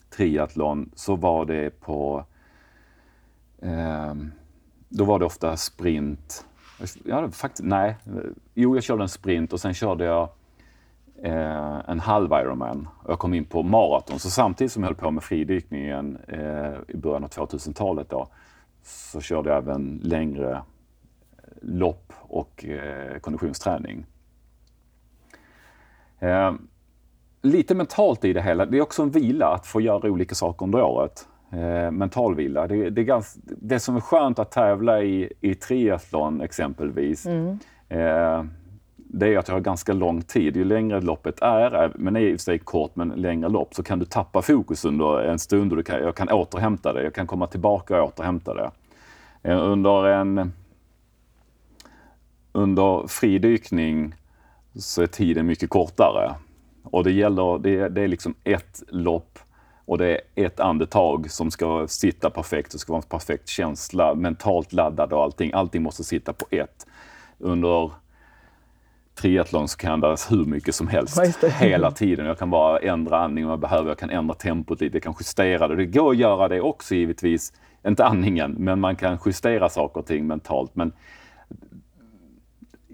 [0.10, 2.26] triathlon så var det på...
[3.62, 4.14] Eh,
[4.90, 6.46] då var det ofta sprint.
[7.04, 7.96] Ja, faktiskt, nej.
[8.54, 10.30] Jo, jag körde en sprint och sen körde jag
[11.24, 12.88] eh, en halv Ironman.
[13.08, 14.20] Jag kom in på maraton.
[14.20, 18.28] Så samtidigt som jag höll på med fridykningen eh, i början av 2000-talet då,
[18.84, 20.62] så körde jag även längre eh,
[21.62, 24.06] lopp och eh, konditionsträning.
[26.20, 26.54] Eh,
[27.42, 28.66] lite mentalt i det hela.
[28.66, 31.28] Det är också en vila att få göra olika saker under året.
[31.52, 32.68] Eh, mental vila.
[32.68, 37.26] Det, det, är ganska, det som är skönt att tävla i, i triathlon exempelvis.
[37.26, 37.60] Mm.
[37.90, 38.44] Eh,
[39.14, 40.56] det är att jag har ganska lång tid.
[40.56, 43.84] Ju längre loppet är, men är i och för sig kort men längre lopp, så
[43.84, 47.04] kan du tappa fokus under en stund och du kan, jag kan återhämta det.
[47.04, 48.72] Jag kan komma tillbaka och återhämta det.
[49.44, 50.54] Eh, under en
[52.52, 54.16] under fridykning
[54.76, 56.36] så är tiden mycket kortare.
[56.84, 59.40] Och det gäller, det, det är liksom ett lopp
[59.86, 62.72] och det är ett andetag som ska sitta perfekt.
[62.72, 65.52] Det ska vara en perfekt känsla, mentalt laddad och allting.
[65.54, 66.88] Allting måste sitta på ett.
[67.38, 67.92] Under
[69.16, 72.26] triathlon så kan jag andas hur mycket som helst hela tiden.
[72.26, 73.90] Jag kan bara ändra andning om jag behöver.
[73.90, 75.76] Jag kan ändra tempot lite, jag kan justera det.
[75.76, 77.54] Det går att göra det också givetvis.
[77.88, 80.76] Inte andningen, men man kan justera saker och ting mentalt.
[80.76, 80.94] Men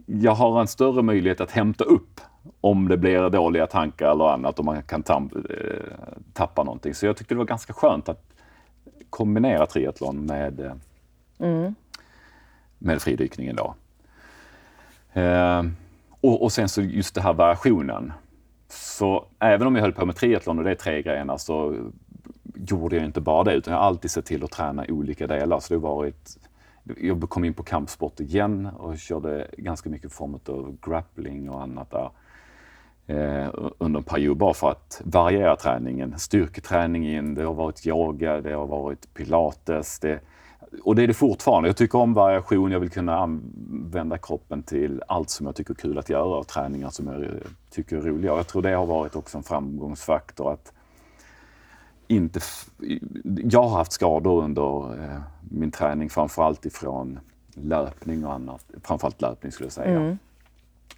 [0.06, 2.22] jag har en större möjlighet att hämta upp
[2.62, 5.20] om det blir dåliga tankar eller annat och man kan eh,
[6.34, 6.94] tappa någonting.
[6.94, 8.24] Så jag tyckte det var ganska skönt att
[9.10, 10.74] kombinera triathlon med, eh,
[11.40, 11.76] mm.
[12.78, 13.76] med fridykningen då.
[15.22, 15.64] Eh,
[16.28, 18.14] och, och sen så just det här variationen.
[18.70, 21.76] Så även om jag höll på med triathlon och det är tre grejerna så
[22.56, 25.60] gjorde jag inte bara det utan jag har alltid sett till att träna olika delar.
[25.60, 26.38] Så det har varit
[26.98, 31.92] jag kom in på kampsport igen och körde ganska mycket form av grappling och annat
[31.92, 32.10] där
[33.08, 36.20] eh, under en period bara för att variera träningen.
[36.20, 40.00] Styrketräningen, det har varit yoga, det har varit pilates.
[40.00, 40.20] Det,
[40.84, 41.70] och det är det fortfarande.
[41.70, 42.72] Jag tycker om variation.
[42.72, 46.48] Jag vill kunna använda kroppen till allt som jag tycker är kul att göra och
[46.48, 47.26] träningar som jag
[47.70, 48.34] tycker är roliga.
[48.34, 50.74] Och jag tror det har varit också en framgångsfaktor att
[52.08, 52.40] inte...
[53.26, 57.20] Jag har haft skador under eh, min träning, framförallt ifrån
[57.54, 58.66] löpning och annat.
[58.84, 60.00] Framförallt löpning skulle jag säga.
[60.00, 60.18] Mm.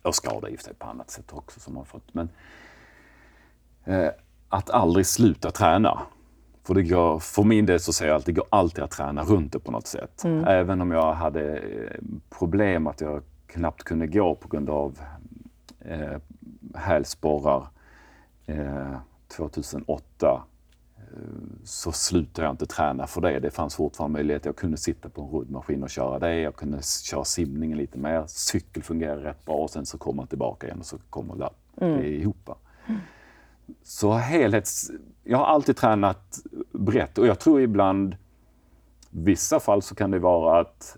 [0.02, 2.14] Och skada i och för sig på annat sätt också som har fått.
[2.14, 2.30] Men
[3.86, 4.10] eh,
[4.50, 6.02] att aldrig sluta träna.
[6.64, 9.24] För, det går, för min del så säger jag att det går alltid att träna
[9.24, 10.24] runt det på något sätt.
[10.24, 10.44] Mm.
[10.48, 15.00] Även om jag hade eh, problem att jag knappt kunde gå på grund av
[15.80, 16.18] eh,
[16.76, 17.68] hälsporrar
[18.46, 18.98] eh,
[19.38, 20.44] 2008
[21.64, 23.40] så slutade jag inte träna för det.
[23.40, 24.46] Det fanns fortfarande möjlighet.
[24.46, 26.40] Jag kunde sitta på en roddmaskin och köra det.
[26.40, 28.24] Jag kunde köra simningen lite mer.
[28.28, 31.50] Cykel fungerar rätt bra och sen så kommer man tillbaka igen och så kommer det
[31.86, 32.06] mm.
[32.06, 32.50] ihop.
[32.88, 33.02] Mm.
[33.90, 34.92] Så helhets...
[35.24, 36.40] Jag har alltid tränat
[36.72, 38.16] brett och jag tror ibland
[39.10, 40.98] vissa fall så kan det vara att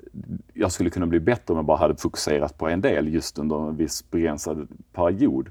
[0.53, 3.69] jag skulle kunna bli bättre om jag bara hade fokuserat på en del just under
[3.69, 5.49] en viss begränsad period.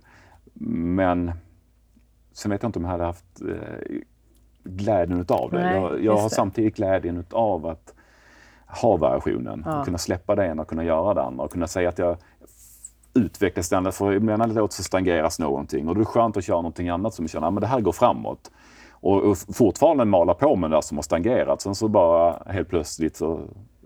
[0.55, 1.33] Men
[2.33, 3.97] sen vet jag inte om jag hade haft eh,
[4.65, 5.63] glädjen utav det.
[5.63, 6.35] Nej, jag, jag har det.
[6.35, 7.95] samtidigt glädjen utav att
[8.67, 9.63] ha variationen.
[9.67, 9.85] Ja.
[9.85, 11.45] kunna släppa det ena och kunna göra det andra.
[11.45, 12.17] Och kunna säga att jag
[13.15, 13.93] utvecklas den.
[13.93, 17.29] För emellanåt så stagneras någonting och då är det skönt att köra någonting annat som
[17.29, 18.51] känner att det här går framåt.
[18.93, 21.61] Och, och fortfarande mala på med det där som har stagnerat.
[21.61, 23.41] Sen så bara helt plötsligt så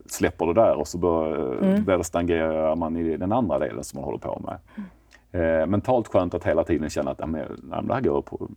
[0.07, 2.05] släpper det där och så börjar mm.
[2.05, 4.59] stagnerar man i den andra delen som man håller på med.
[4.75, 5.61] Mm.
[5.61, 8.49] Eh, mentalt skönt att hela tiden känna att ja, men, det här går på,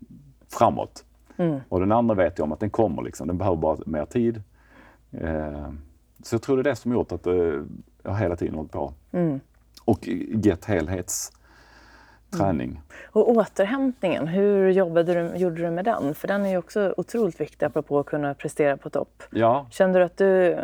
[0.50, 1.06] framåt.
[1.38, 1.60] Mm.
[1.70, 3.28] Och den andra vet jag om att den kommer, liksom.
[3.28, 4.42] den behöver bara mer tid.
[5.12, 5.72] Eh,
[6.24, 7.54] så jag tror det är det som gjort att eh,
[8.04, 8.94] jag hela tiden hållit på.
[9.12, 9.40] Mm.
[9.88, 10.08] Och
[10.44, 12.70] gett helhetsträning.
[12.70, 12.82] Mm.
[13.12, 16.16] Och återhämtningen, hur jobbade du, gjorde du med den?
[16.16, 19.24] För den är ju också otroligt viktig apropå att kunna prestera på topp.
[19.32, 19.68] Ja.
[19.72, 20.60] Kände du att du eh,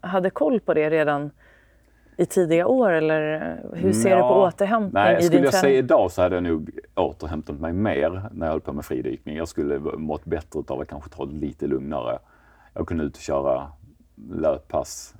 [0.00, 1.30] hade koll på det redan
[2.16, 5.54] i tidiga år eller hur ser ja, du på återhämtning nej, i Skulle din jag
[5.54, 9.36] säga idag så hade jag nog återhämtat mig mer när jag höll på med fridykning.
[9.36, 12.18] Jag skulle mått bättre av att kanske ta det lite lugnare.
[12.74, 13.66] Jag kunde ut och köra
[14.30, 15.14] löppass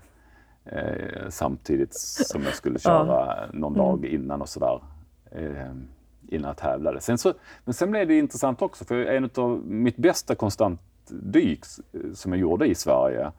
[0.65, 3.47] eh, samtidigt som jag skulle köra ja.
[3.53, 4.15] någon dag mm.
[4.15, 4.81] innan och sådär.
[5.31, 5.71] Eh,
[6.29, 7.01] innan jag tävlade.
[7.01, 7.33] Sen så,
[7.65, 11.65] men sen blev det intressant också för en av mitt bästa konstant dyk
[12.15, 13.33] som jag gjorde i Sverige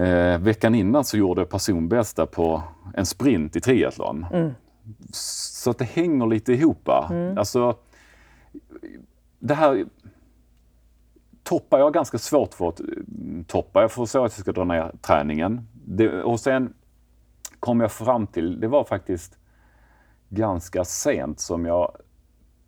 [0.00, 2.62] Eh, veckan innan så gjorde jag personbästa på
[2.94, 4.26] en sprint i triathlon.
[4.32, 4.50] Mm.
[5.12, 6.88] Så att det hänger lite ihop.
[6.88, 7.38] Mm.
[7.38, 7.76] Alltså,
[9.38, 9.84] det här
[11.42, 12.80] toppar jag ganska svårt för att
[13.46, 13.80] toppa.
[13.80, 15.68] Jag får så att jag ska dra ner träningen.
[15.92, 16.74] Det, och sen
[17.60, 19.38] kom jag fram till, det var faktiskt
[20.28, 21.96] ganska sent som jag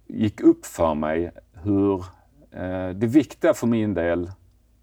[0.07, 2.05] gick upp för mig hur
[2.51, 4.31] eh, det viktiga för min del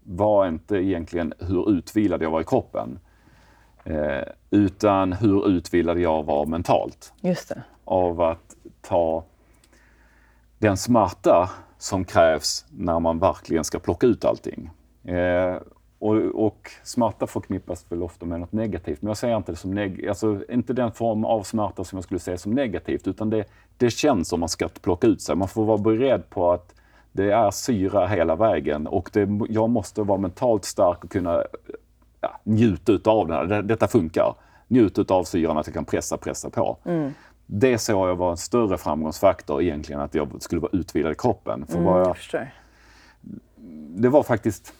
[0.02, 2.98] var inte egentligen hur utvilad jag var i kroppen.
[3.84, 7.12] Eh, utan hur utvilad jag var mentalt.
[7.20, 7.62] Just det.
[7.84, 9.24] Av att ta
[10.58, 14.70] den smärta som krävs när man verkligen ska plocka ut allting.
[15.04, 15.56] Eh,
[16.00, 19.74] och, och smärta förknippas väl ofta med något negativt, men jag ser inte det som
[19.74, 23.44] neg alltså, inte den form av smärta som jag skulle säga som negativt, utan det,
[23.76, 25.36] det känns som man ska plocka ut sig.
[25.36, 26.74] Man får vara beredd på att
[27.12, 31.42] det är syra hela vägen och det, jag måste vara mentalt stark och kunna
[32.20, 33.62] ja, njuta av det här.
[33.62, 34.34] Detta funkar.
[34.68, 36.76] Njuta av syran, att jag kan pressa, pressa på.
[36.84, 37.12] Mm.
[37.46, 41.66] Det såg jag var en större framgångsfaktor egentligen, att jag skulle vara utvilad i kroppen.
[41.66, 42.16] För mm, jag,
[43.88, 44.74] det var faktiskt...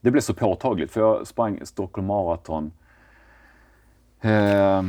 [0.00, 2.72] Det blev så påtagligt, för jag sprang Stockholm Marathon.
[4.20, 4.82] Eh,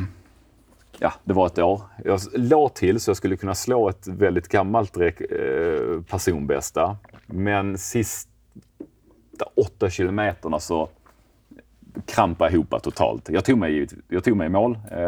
[1.00, 1.82] ja, det var ett år.
[2.06, 5.12] Jag låg till så jag skulle kunna slå ett väldigt gammalt eh,
[6.10, 6.98] personbästa.
[7.26, 8.30] Men sista
[9.56, 10.90] åtta kilometerna så
[12.06, 13.30] krampade ihop totalt.
[13.30, 14.78] Jag tog mig, jag tog mig i mål.
[14.92, 15.00] Eh,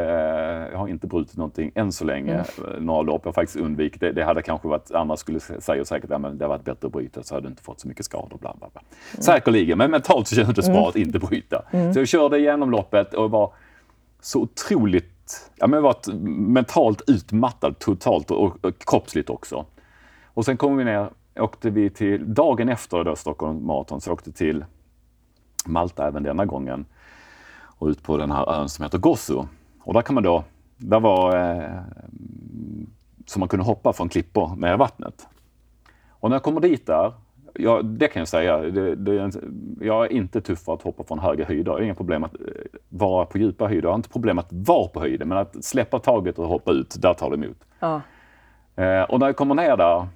[0.72, 2.34] jag har inte brutit någonting än så länge.
[2.34, 2.86] Mm.
[2.86, 3.22] Några lopp.
[3.24, 4.12] Jag har faktiskt undvikit det.
[4.12, 7.24] Det hade kanske varit, andra skulle säga säkert att det har varit bättre att bryta
[7.24, 8.38] så hade du inte fått så mycket skador.
[8.38, 8.82] Bla, bla, bla.
[8.82, 9.22] Mm.
[9.24, 10.90] Säkerligen, men mentalt så kändes det bra mm.
[10.90, 11.64] att inte bryta.
[11.72, 11.94] Mm.
[11.94, 13.54] Så jag körde igenom loppet och var
[14.22, 19.66] så otroligt ja, men varit mentalt utmattad totalt och, och kroppsligt också.
[20.34, 24.32] Och sen kom vi ner, åkte vi till, dagen efter då Stockholm Marathon, så åkte
[24.32, 24.66] till
[25.66, 26.86] Malta även denna gången
[27.82, 29.48] och ut på den här ön som heter Gozo.
[29.84, 30.44] Och där kan man då,
[30.78, 31.82] där var eh,
[33.26, 35.28] som man kunde hoppa från klippor ner i vattnet.
[36.10, 37.14] Och när jag kommer dit där,
[37.54, 39.32] ja, det kan jag säga, det, det,
[39.80, 41.72] jag är inte tuff för att hoppa från höga höjder.
[41.72, 42.40] Jag har inga problem att eh,
[42.90, 43.84] vara på djupa höjder.
[43.84, 46.96] Jag har inte problem att vara på höjden, men att släppa taget och hoppa ut,
[47.02, 47.58] där tar det emot.
[47.80, 48.02] Ja.
[48.76, 50.08] Eh, och när jag kommer ner där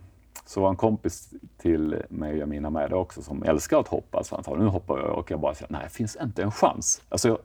[0.45, 4.23] så var en kompis till mig och mina med också som älskar att hoppa.
[4.23, 7.01] Så han sa, nu hoppar jag och jag bara nej, det finns inte en chans.
[7.09, 7.39] Alltså,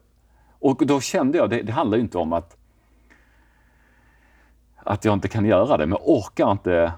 [0.59, 2.57] och då kände jag, det, det handlar ju inte om att,
[4.75, 6.93] att jag inte kan göra det, men jag orkar inte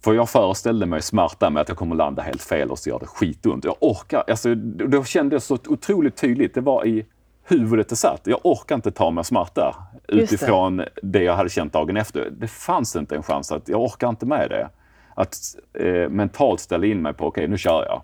[0.00, 2.98] för jag föreställde mig smärta med att jag kommer landa helt fel och så gör
[2.98, 3.64] det skitont.
[3.64, 7.06] Jag orkar, alltså, då kände jag så otroligt tydligt, det var i
[7.44, 8.20] huvudet det satt.
[8.24, 9.74] Jag orkar inte ta mig smärta
[10.08, 10.88] utifrån det.
[11.02, 11.22] det.
[11.22, 12.30] jag hade känt dagen efter.
[12.30, 14.68] Det fanns inte en chans att jag orkar inte med det.
[15.14, 15.36] Att
[15.78, 18.02] eh, mentalt ställa in mig på, okej okay, nu kör jag.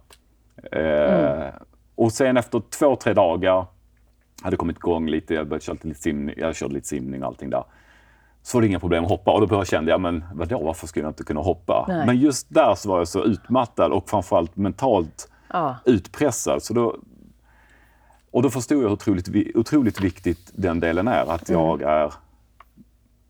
[0.73, 1.53] Eh, mm.
[1.95, 3.67] Och sen efter två, tre dagar
[4.43, 7.51] hade kommit igång lite, jag började köra lite simning, jag körde lite simning och allting
[7.51, 7.65] där.
[8.43, 11.05] Så var det inga problem att hoppa och då kände jag, men vadå, varför skulle
[11.05, 11.85] jag inte kunna hoppa?
[11.89, 12.07] Nej.
[12.07, 15.77] Men just där så var jag så utmattad och framförallt mentalt ja.
[15.85, 16.63] utpressad.
[16.63, 16.97] Så då,
[18.31, 21.63] och då förstod jag hur otroligt, otroligt viktigt den delen är, att mm.
[21.63, 22.13] jag är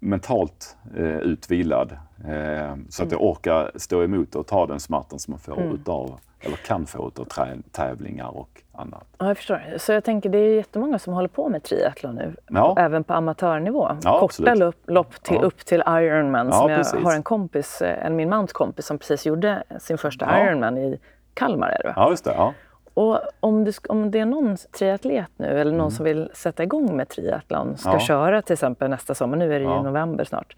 [0.00, 1.92] mentalt eh, utvilad.
[2.28, 3.30] Eh, så att jag mm.
[3.30, 5.74] orkar stå emot och ta den smärtan som man får mm.
[5.74, 7.28] utav, eller kan få utav
[7.72, 9.06] tävlingar och annat.
[9.18, 9.62] Ja, jag förstår.
[9.78, 12.74] Så jag tänker, det är jättemånga som håller på med triathlon nu, ja.
[12.78, 13.88] även på amatörnivå.
[14.02, 15.42] Ja, Korta lopp, lopp till, ja.
[15.42, 16.52] upp till Ironman.
[16.52, 17.04] Som jag precis.
[17.04, 21.00] har en kompis, en min mans kompis, som precis gjorde sin första Ironman i
[21.34, 21.68] Kalmar.
[21.68, 22.52] Är det, ja, just det.
[23.00, 23.20] Ja.
[23.20, 25.90] Och om, du, om det är någon triatlet nu eller någon mm.
[25.90, 28.00] som vill sätta igång med triathlon, ska ja.
[28.00, 29.80] köra till exempel nästa sommar, nu är det ja.
[29.80, 30.56] i november snart.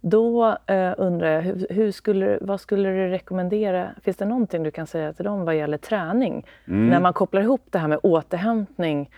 [0.00, 3.88] Då eh, undrar jag, hur, hur, skulle, vad skulle du rekommendera?
[4.02, 6.46] Finns det någonting du kan säga till dem vad gäller träning?
[6.68, 6.88] Mm.
[6.88, 9.10] När man kopplar ihop det här med återhämtning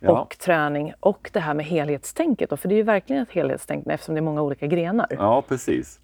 [0.00, 0.20] ja.
[0.20, 2.50] och träning och det här med helhetstänket.
[2.50, 5.06] Då, för det är ju verkligen ett helhetstänk eftersom det är många olika grenar.
[5.10, 6.00] Ja, precis.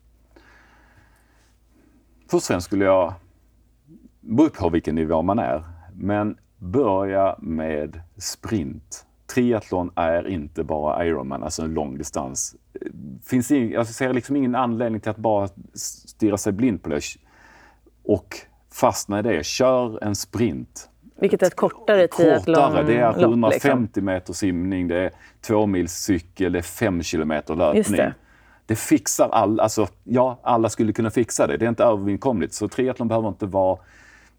[2.30, 3.14] Först och främst skulle jag,
[4.20, 5.64] beror på vilken nivå man är,
[6.00, 9.06] men börja med sprint.
[9.34, 12.56] Triathlon är inte bara Ironman, alltså en lång distans.
[13.24, 17.00] Finns in, jag ser liksom ingen anledning till att bara stirra sig blind på det
[18.04, 18.36] och
[18.72, 19.46] fastna i det.
[19.46, 20.88] Kör en sprint.
[21.20, 24.04] Vilket är ett kortare triathlon Kortare, det är 150 liksom.
[24.04, 25.10] meter simning, det är
[25.40, 27.96] två mils cykel, det är fem kilometer löpning.
[27.96, 28.14] Det.
[28.66, 28.76] det.
[28.76, 31.56] fixar alla, alltså ja, alla skulle kunna fixa det.
[31.56, 32.54] Det är inte övervinkomligt.
[32.54, 33.78] Så triathlon behöver inte vara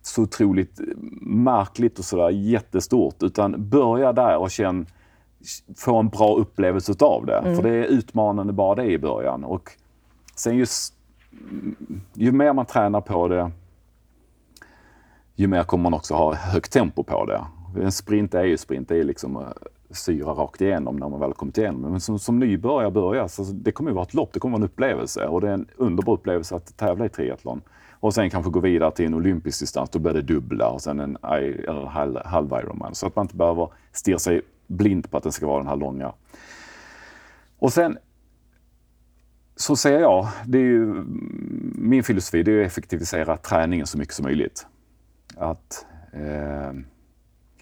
[0.02, 0.80] så otroligt
[1.22, 3.24] märkligt och sådär jättestort.
[3.24, 4.86] Utan börja där och känn,
[5.78, 7.38] få en bra upplevelse av det.
[7.38, 7.56] Mm.
[7.56, 9.44] För det är utmanande bara det i början.
[9.44, 9.72] Och
[10.36, 10.94] sen just,
[12.14, 13.52] ju mer man tränar på det,
[15.36, 17.46] ju mer kommer man också ha högt tempo på det.
[17.84, 19.44] En sprint är ju sprint, det är liksom eh,
[19.90, 21.82] syra rakt igenom när man väl kommit igenom.
[21.82, 24.64] Men som, som nybörjare börja, så det kommer ju vara ett lopp, det kommer vara
[24.64, 27.62] en upplevelse och det är en underbar upplevelse att tävla i triathlon.
[28.02, 31.00] Och sen kanske gå vidare till en olympisk distans, då blir det dubbla och sen
[31.00, 32.96] en eller halv, halv Ironman.
[32.96, 35.76] Så att man inte behöver stirra sig blind på att den ska vara den här
[35.76, 36.14] långa.
[37.60, 37.98] Och sen
[39.56, 41.04] så säger jag, det är ju
[41.76, 44.68] min filosofi, det är att effektivisera träningen så mycket som möjligt.
[45.38, 46.74] Att eh,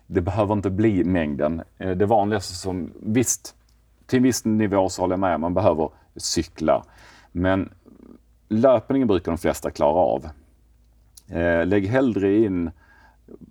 [0.08, 1.62] det behöver inte bli mängden.
[1.78, 3.56] Eh, det vanligaste som, visst,
[4.06, 6.84] till en viss nivå så håller jag med, man behöver cykla.
[7.32, 7.70] Men
[8.50, 10.30] löpningen brukar de flesta klara av.
[11.28, 12.72] Eh, lägg hellre in,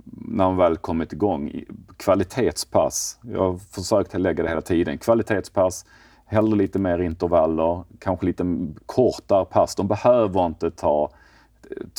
[0.05, 1.65] när man väl kommit igång,
[1.97, 3.19] kvalitetspass.
[3.23, 4.99] Jag har försökt lägga det hela tiden.
[4.99, 5.87] Kvalitetspass,
[6.27, 9.75] hellre lite mer intervaller, kanske lite kortare pass.
[9.75, 11.11] De behöver inte ta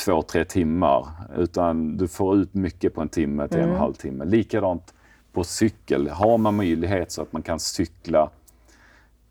[0.06, 1.08] två, tre timmar
[1.38, 3.72] utan du får ut mycket på en timme till mm.
[3.72, 4.26] en halvtimme.
[4.26, 4.94] Likadant
[5.32, 6.10] på cykel.
[6.10, 8.30] Har man möjlighet så att man kan cykla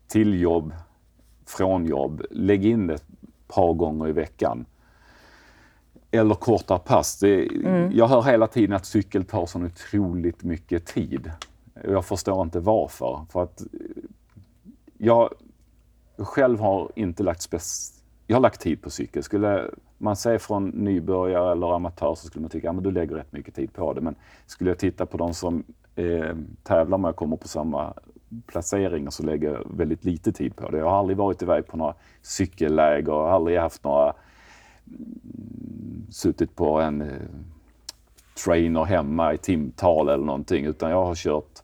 [0.07, 0.73] till jobb,
[1.45, 2.99] från jobb, lägg in det
[3.55, 4.65] par gånger i veckan.
[6.11, 7.19] Eller kortare pass.
[7.19, 7.91] Det, mm.
[7.93, 11.31] Jag hör hela tiden att cykel tar så otroligt mycket tid.
[11.83, 13.25] Jag förstår inte varför.
[13.29, 13.63] För att
[14.97, 15.29] jag
[16.17, 17.95] själv har inte lagt spec
[18.27, 19.23] jag har lagt tid på cykel.
[19.23, 23.15] Skulle man se från nybörjare eller amatör så skulle man tycka att ja, du lägger
[23.15, 24.01] rätt mycket tid på det.
[24.01, 25.63] Men skulle jag titta på de som
[25.95, 27.93] eh, tävlar med och kommer på samma
[28.47, 30.77] placeringar så lägger jag väldigt lite tid på det.
[30.77, 34.13] Jag har aldrig varit iväg på några cykelläger jag har aldrig haft några
[34.87, 37.07] mm, suttit på en eh,
[38.43, 41.59] trainer hemma i timtal eller någonting utan jag har kört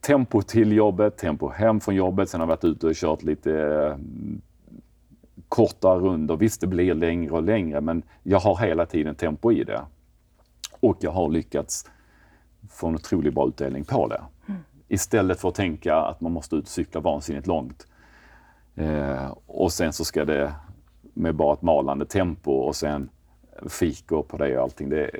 [0.00, 2.30] tempo till jobbet, tempo hem från jobbet.
[2.30, 4.40] Sen har jag varit ute och kört lite mm,
[5.48, 6.36] korta runder.
[6.36, 9.80] Visst, det blir längre och längre, men jag har hela tiden tempo i det.
[10.80, 11.90] Och jag har lyckats
[12.70, 14.22] få en otroligt bra utdelning på det.
[14.48, 14.60] Mm.
[14.88, 17.86] Istället för att tänka att man måste ut och cykla vansinnigt långt.
[18.74, 20.54] Eh, och sen så ska det
[21.14, 23.08] med bara ett malande tempo och sen
[23.68, 24.88] fikor på det och allting.
[24.88, 25.10] Det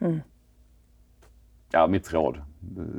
[0.00, 0.20] mm.
[1.70, 2.38] Ja, mitt råd.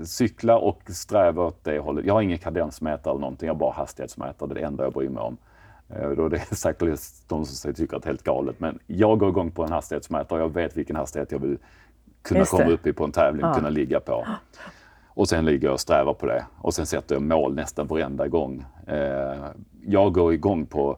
[0.03, 2.05] Cykla och sträva åt det hållet.
[2.05, 4.49] Jag har ingen kadensmätare eller någonting, jag har bara hastighetsmätare.
[4.49, 5.37] Det är det enda jag bryr mig om.
[5.89, 8.59] Eh, då det är säkert de som tycker att det är helt galet.
[8.59, 10.39] Men jag går igång på en hastighetsmätare.
[10.39, 11.57] Jag vet vilken hastighet jag vill
[12.21, 13.53] kunna komma upp i på en tävling, ja.
[13.53, 14.27] kunna ligga på.
[15.15, 16.45] Och sen ligger jag och strävar på det.
[16.57, 18.65] Och sen sätter jag mål nästan varenda gång.
[18.87, 19.45] Eh,
[19.85, 20.97] jag går igång på,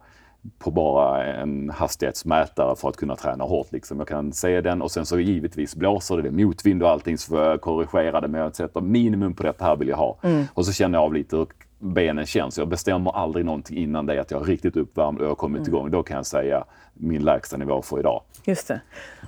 [0.60, 3.72] på bara en hastighetsmätare för att kunna träna hårt.
[3.72, 3.98] Liksom.
[3.98, 7.44] Jag kan se den och sen så givetvis blåser det, motvind och allting så får
[7.44, 8.28] jag korrigera det.
[8.28, 10.18] Men jag sätter minimum på detta här vill jag ha.
[10.22, 10.46] Mm.
[10.54, 11.48] Och så känner jag av lite hur
[11.80, 12.58] benen känns.
[12.58, 15.60] Jag bestämmer aldrig någonting innan det att jag är riktigt uppvärmd och jag har kommit
[15.60, 15.70] mm.
[15.70, 15.92] igång.
[15.92, 16.64] Då kan jag säga
[16.94, 18.22] min lägsta nivå för idag.
[18.44, 18.82] Just det.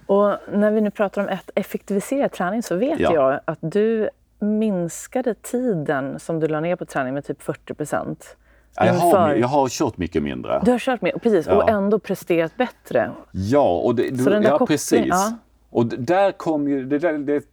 [0.06, 3.14] Och när vi nu pratar om att effektivisera träning så vet ja.
[3.14, 4.10] jag att du
[4.40, 8.38] minskade tiden som du la ner på träning med typ 40 procent.
[8.76, 10.62] Ja, jag, har, jag har kört mycket mindre.
[10.66, 11.64] Du har kört mer, precis, ja.
[11.64, 13.12] och ändå presterat bättre.
[13.32, 15.08] Ja, och det, du, ja precis.
[15.08, 15.34] Ja.
[15.70, 17.44] Och där kom ju, det, det,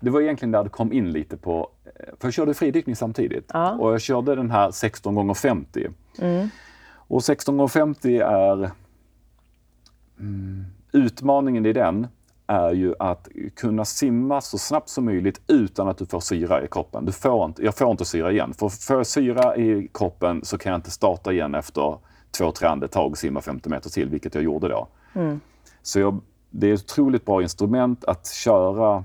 [0.00, 1.68] det var egentligen där det kom in lite på,
[2.18, 3.72] för jag körde fridykning samtidigt ja.
[3.72, 6.48] och jag körde den här 16 gånger 50 mm.
[7.12, 8.70] Och 16 gånger 50 är
[10.20, 12.06] mm, utmaningen i den
[12.52, 16.68] är ju att kunna simma så snabbt som möjligt utan att du får syra i
[16.68, 17.04] kroppen.
[17.04, 18.54] Du får inte, jag får inte syra igen.
[18.54, 21.98] För får jag syra i kroppen så kan jag inte starta igen efter
[22.30, 24.88] två, tre andetag och simma 50 meter till, vilket jag gjorde då.
[25.14, 25.40] Mm.
[25.82, 29.04] Så jag, det är ett otroligt bra instrument att köra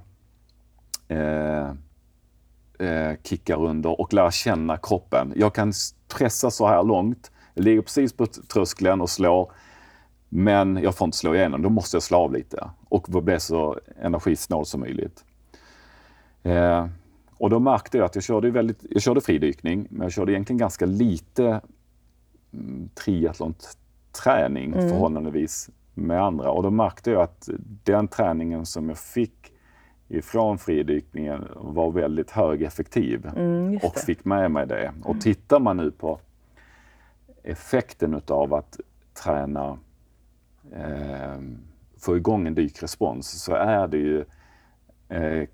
[1.08, 1.68] eh,
[2.80, 5.34] eh, kickarunder och lära känna kroppen.
[5.36, 5.74] Jag kan
[6.18, 9.52] pressa så här långt, jag ligger precis på tröskeln och slår
[10.30, 13.80] men jag får inte slå igenom, då måste jag slå av lite och bli så
[14.02, 15.26] energisnål som möjligt.
[16.44, 16.88] Eh,
[17.38, 20.58] och då märkte jag att jag körde, väldigt, jag körde fridykning, men jag körde egentligen
[20.58, 21.62] ganska lite
[22.54, 24.90] mm, triathlonträning mm.
[24.90, 26.52] förhållandevis med andra.
[26.52, 27.50] Och då märkte jag att
[27.84, 29.54] den träningen som jag fick
[30.08, 34.94] ifrån fridykningen var väldigt högeffektiv mm, och fick med mig det.
[35.04, 35.20] Och mm.
[35.20, 36.20] tittar man nu på
[37.44, 38.80] effekten utav att
[39.24, 39.78] träna
[40.76, 41.42] eh,
[42.00, 44.26] få igång en dykrespons så är det ju
[45.10, 45.48] eh,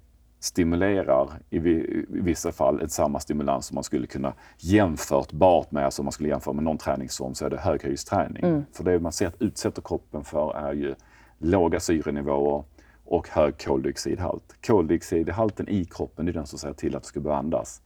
[0.44, 6.02] stimulerar i, i, vissa fall ett samma stimulans som man skulle kunna jämförtbart med, alltså
[6.02, 8.44] om man skulle jämföra med någon träningsform så är det höghöjdsträning.
[8.44, 8.66] Mm.
[8.74, 10.96] För det man ser att utsätter kroppen för är ju
[11.38, 12.64] låga syrenivåer
[13.06, 14.56] och hög koldioxidhalt.
[14.68, 17.82] Koldioxidhalten i kroppen är den som säger till att du ska börja andas.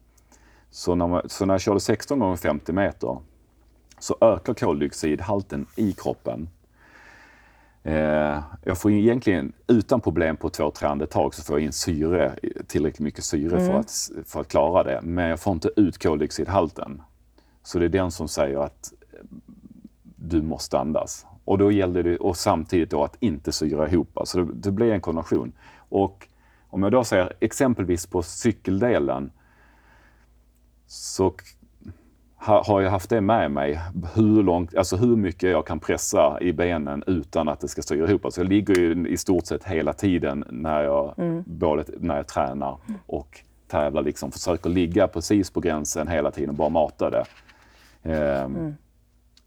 [0.70, 3.20] Så när, man, så när jag körde 16 gånger 50 meter
[4.00, 6.50] så ökar koldioxidhalten i kroppen
[8.64, 12.36] jag får egentligen utan problem på två, tre andetag så får jag in syre,
[12.68, 13.68] tillräckligt mycket syre mm.
[13.68, 13.92] för, att,
[14.26, 15.02] för att klara det.
[15.04, 17.02] Men jag får inte ut koldioxidhalten.
[17.64, 18.94] Så det är den som säger att
[20.16, 21.26] du måste andas.
[21.46, 24.20] Och då gäller det och samtidigt då att inte syra ihop.
[24.24, 25.52] Så det, det blir en kombination.
[25.90, 26.28] Och
[26.70, 29.32] om jag då säger exempelvis på cykeldelen
[30.88, 31.34] så
[32.40, 33.80] har jag haft det med mig,
[34.14, 38.10] hur, långt, alltså hur mycket jag kan pressa i benen utan att det ska styra
[38.10, 38.26] ihop.
[38.26, 41.44] Alltså jag ligger ju i stort sett hela tiden när jag, mm.
[41.48, 44.02] både när jag tränar och tävlar.
[44.02, 47.26] Liksom, försöker ligga precis på gränsen hela tiden och bara mata det.
[48.04, 48.76] Ehm, mm.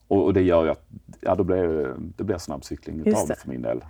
[0.08, 0.86] och, och, det gör ju att
[1.20, 3.84] ja, då blir, det blir snabbcykling utav det för min del.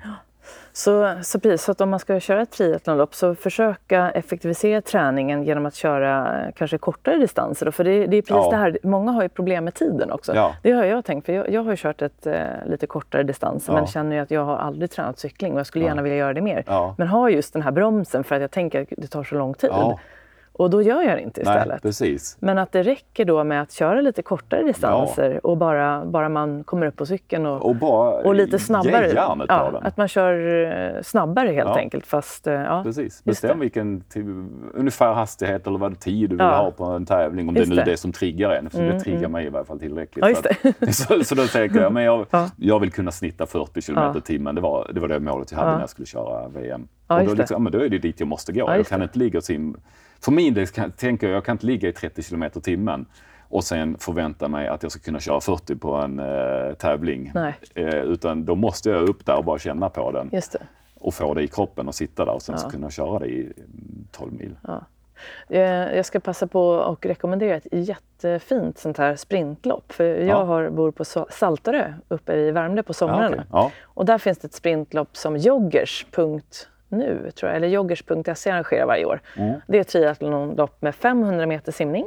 [0.73, 5.43] Så, så precis, så att om man ska köra ett triathlonlopp så försöka effektivisera träningen
[5.45, 7.67] genom att köra eh, kanske kortare distanser.
[7.67, 8.51] Då, för det, det är precis ja.
[8.51, 10.35] det här, många har ju problem med tiden också.
[10.35, 10.55] Ja.
[10.63, 12.35] Det har jag tänkt, för jag, jag har ju kört ett eh,
[12.67, 13.79] lite kortare distanser ja.
[13.79, 16.35] men känner ju att jag har aldrig tränat cykling och jag skulle gärna vilja göra
[16.35, 16.65] det mer.
[16.99, 19.55] Men har just den här bromsen för att jag tänker att det tar så lång
[19.55, 19.71] tid.
[20.53, 21.69] Och då gör jag det inte istället.
[21.69, 22.37] Nej, precis.
[22.41, 25.41] Men att det räcker då med att köra lite kortare distanser ja.
[25.43, 29.13] och bara, bara man kommer upp på cykeln och, och, bara och lite snabbare.
[29.15, 30.65] Ja, att man kör
[30.97, 31.79] eh, snabbare helt ja.
[31.79, 32.07] enkelt.
[32.07, 33.25] Fast, eh, ja, precis.
[33.25, 34.05] Bestäm vilken
[34.75, 37.49] ungefär hastighet eller vad tid du vill ha på en tävling.
[37.49, 38.71] Om just det nu är det som triggar en.
[38.71, 39.33] För mm, det triggar mm.
[39.33, 40.25] mig i varje fall tillräckligt.
[40.25, 40.35] Ja,
[40.93, 42.27] så, så, så, då tänker jag, men jag,
[42.57, 44.55] jag vill kunna snitta 40 km i timmen.
[44.55, 46.89] Det var, det var det målet jag hade när jag skulle köra VM.
[47.07, 48.61] och då, liksom, men då är det dit jag måste gå.
[48.61, 49.79] jag kan inte ligga och simma
[50.25, 53.07] för min del kan, tänker jag, jag kan inte ligga i 30 km i timmen
[53.51, 57.33] och sen förvänta mig att jag ska kunna köra 40 på en eh, tävling.
[57.75, 60.31] Eh, utan då måste jag upp där och bara känna på den.
[60.95, 62.71] Och få det i kroppen och sitta där och sen ja.
[62.71, 63.53] kunna köra det i
[64.13, 64.57] 12 mm, mil.
[64.67, 64.85] Ja.
[65.95, 69.93] Jag ska passa på och rekommendera ett jättefint sånt här sprintlopp.
[69.93, 70.45] För jag ja.
[70.45, 73.33] har, bor på Saltarö uppe i Värmdö på sommaren.
[73.33, 73.45] Ja, okay.
[73.53, 73.71] ja.
[73.83, 75.37] Och där finns det ett sprintlopp som
[76.91, 79.21] joggers.nu, tror jag, eller joggers.se arrangerar varje år.
[79.37, 79.61] Mm.
[79.67, 82.07] Det är triathlonlopp med 500 meter simning,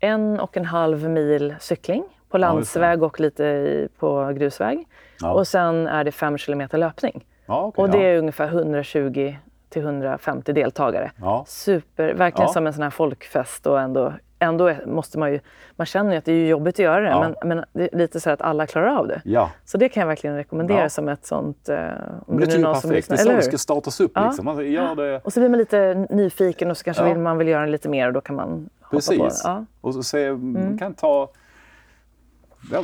[0.00, 4.86] en och en halv mil cykling på landsväg och lite på grusväg.
[5.34, 7.24] Och sen är det fem kilometer löpning.
[7.46, 9.34] Okay, och det är ungefär 120
[9.68, 11.10] till 150 deltagare.
[11.20, 11.44] Ja.
[11.46, 12.52] Super, verkligen ja.
[12.52, 15.40] som en sån här folkfest och ändå, ändå måste man ju,
[15.76, 17.20] man känner ju att det är jobbigt att göra det ja.
[17.20, 19.22] men, men det är lite så att alla klarar av det.
[19.24, 19.50] Ja.
[19.64, 21.68] Så det kan jag verkligen rekommendera som ett sånt...
[21.68, 21.78] Eh,
[22.26, 24.12] om det, det är ju perfekt, det är så det ska startas upp.
[24.24, 24.44] Liksom.
[24.44, 25.20] Man gör det...
[25.24, 28.06] Och så blir man lite nyfiken och så kanske vill man vill göra lite mer
[28.06, 29.42] och då kan man hoppa Precis.
[29.42, 29.66] på det.
[29.80, 30.78] Och så se, mm.
[30.78, 31.28] kan ta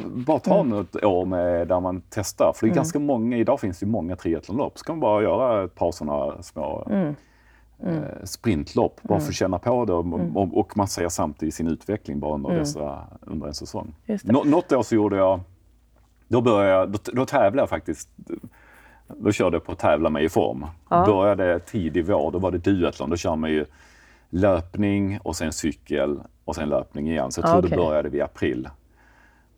[0.05, 0.68] bara ta mm.
[0.68, 2.53] något år med, där man testar.
[2.53, 2.76] För det är mm.
[2.76, 4.78] ganska många, idag finns det ju många triathlonlopp.
[4.78, 7.14] Så kan man bara göra ett par sådana små mm.
[7.83, 7.97] Mm.
[7.97, 9.01] Eh, sprintlopp.
[9.03, 12.51] Bara för att känna på det och, och, man ser samtidigt sin utveckling bara under,
[12.51, 12.61] mm.
[12.61, 13.95] dessa, under en säsong.
[14.22, 15.41] Nå, något år så gjorde jag,
[16.28, 18.09] då, började jag, då, då tävlade jag faktiskt
[19.18, 20.66] då körde jag på att tävla mig i form.
[20.89, 21.05] Ja.
[21.07, 23.11] Började tidig vår, då var det duathlon.
[23.11, 23.66] Då kör man ju
[24.30, 27.33] löpning och sen cykel och sen löpning igen.
[27.33, 27.70] Så jag tror okay.
[27.70, 28.68] det började vid april.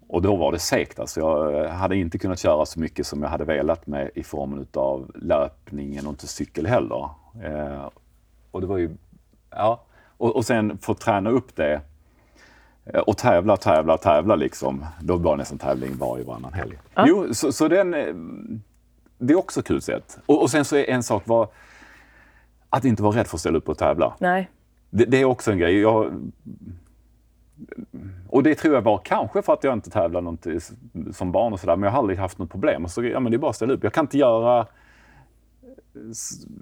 [0.09, 0.99] Och då var det segt.
[0.99, 4.67] Alltså jag hade inte kunnat köra så mycket som jag hade velat med i formen
[4.75, 7.09] av löpningen och inte cykel heller.
[7.45, 7.89] Eh,
[8.51, 8.97] och det var ju,
[9.51, 9.85] ja.
[10.17, 11.81] Och, och sen få träna upp det
[12.85, 14.87] eh, och tävla, tävla, tävla liksom.
[15.01, 16.79] Då var det nästan tävling varje varannan helg.
[16.95, 17.05] Ja.
[17.09, 18.15] Jo, så, så den, eh,
[19.19, 20.19] det är också kul sätt.
[20.27, 21.49] Och, och sen så är en sak var
[22.71, 24.15] att inte vara rädd för att ställa upp och tävla.
[24.19, 24.51] Nej.
[24.91, 25.81] Det, det är också en grej.
[25.81, 26.33] Jag,
[28.29, 30.47] och det tror jag var kanske för att jag inte tävlade något
[31.13, 32.89] som barn och sådär, men jag har aldrig haft något problem.
[32.89, 33.85] Så ja, men det är bara att ställa upp.
[33.85, 34.67] Jag kan inte göra...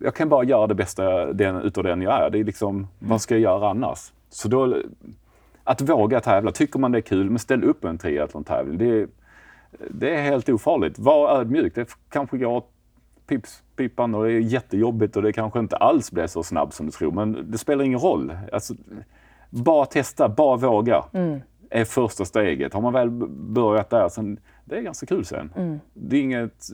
[0.00, 2.30] Jag kan bara göra det bästa den, utav den jag är.
[2.30, 4.12] Det är liksom, vad ska jag göra annars?
[4.28, 4.76] Så då,
[5.64, 6.52] att våga tävla.
[6.52, 8.78] Tycker man det är kul, men ställ upp en triathlon-tävling.
[8.78, 9.06] Det,
[9.90, 10.98] det är helt ofarligt.
[10.98, 11.74] Var ödmjuk.
[11.74, 12.64] Det kanske går
[13.26, 16.86] pips, pipan och det är jättejobbigt och det kanske inte alls blir så snabbt som
[16.86, 18.32] du tror, men det spelar ingen roll.
[18.52, 18.74] Alltså,
[19.52, 21.04] bara testa, bara våga.
[21.12, 21.40] Mm.
[21.70, 22.74] är första steget.
[22.74, 25.52] Har man väl börjat där, sen, det är ganska kul sen.
[25.56, 25.80] Mm.
[25.94, 26.68] Det är inget,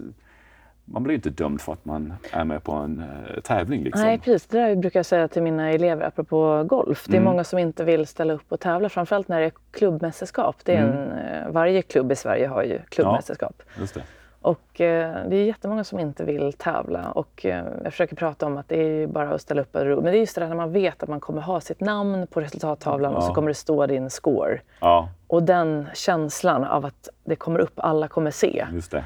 [0.84, 3.84] man blir inte dömd för att man är med på en uh, tävling.
[3.84, 4.02] Liksom.
[4.02, 4.46] Nej, precis.
[4.46, 7.04] Det där brukar jag säga till mina elever apropå golf.
[7.06, 7.30] Det är mm.
[7.30, 10.56] många som inte vill ställa upp och tävla, framförallt när det är klubbmästerskap.
[10.64, 10.98] Det är mm.
[10.98, 13.62] en, uh, varje klubb i Sverige har ju klubbmästerskap.
[13.78, 14.02] Ja,
[14.42, 18.56] och eh, det är jättemånga som inte vill tävla och eh, jag försöker prata om
[18.56, 19.94] att det är bara att ställa upp och ro.
[19.94, 22.26] Men det är just det där när man vet att man kommer ha sitt namn
[22.26, 23.18] på resultattavlan ja.
[23.18, 24.60] och så kommer det stå din score.
[24.80, 25.08] Ja.
[25.26, 28.66] Och den känslan av att det kommer upp, alla kommer se.
[28.72, 29.04] Just det.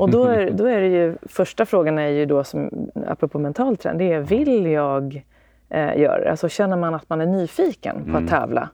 [0.00, 3.76] och då är, då är det ju, första frågan är ju då, som, apropå mental
[3.76, 5.24] träning, det är vill jag
[5.68, 6.30] eh, göra det?
[6.30, 8.24] Alltså känner man att man är nyfiken på mm.
[8.24, 8.68] att tävla?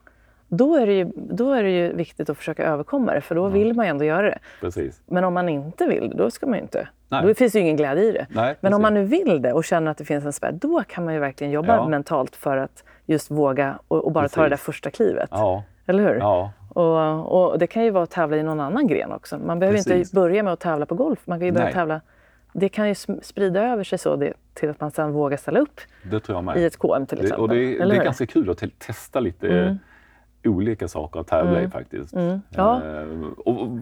[0.49, 3.49] Då är, det ju, då är det ju viktigt att försöka överkomma det, för då
[3.49, 4.39] vill man ju ändå göra det.
[4.61, 5.03] Precis.
[5.07, 6.89] Men om man inte vill det, då ska man ju inte.
[7.09, 7.23] Nej.
[7.27, 8.27] Då finns ju ingen glädje i det.
[8.31, 10.83] Nej, Men om man nu vill det och känner att det finns en spärr, då
[10.89, 11.89] kan man ju verkligen jobba ja.
[11.89, 14.35] mentalt för att just våga och, och bara precis.
[14.35, 15.29] ta det där första klivet.
[15.33, 15.63] Ja.
[15.87, 16.15] Eller hur?
[16.15, 16.53] Ja.
[16.69, 19.39] Och, och, det kan ju vara att tävla i någon annan gren också.
[19.39, 19.93] Man behöver precis.
[19.93, 21.19] inte börja med att tävla på golf.
[21.25, 22.01] Man kan ju börja tävla
[22.59, 25.81] det kan ju sprida över sig så det, till att man sen vågar ställa upp
[26.57, 27.29] i ett KM till exempel.
[27.29, 29.79] Det, och det, det är ganska kul att testa lite mm
[30.49, 31.65] olika saker att tävla mm.
[31.65, 32.15] i faktiskt.
[32.15, 32.41] Mm.
[32.51, 32.81] Ja.
[32.85, 33.79] Uh, och, och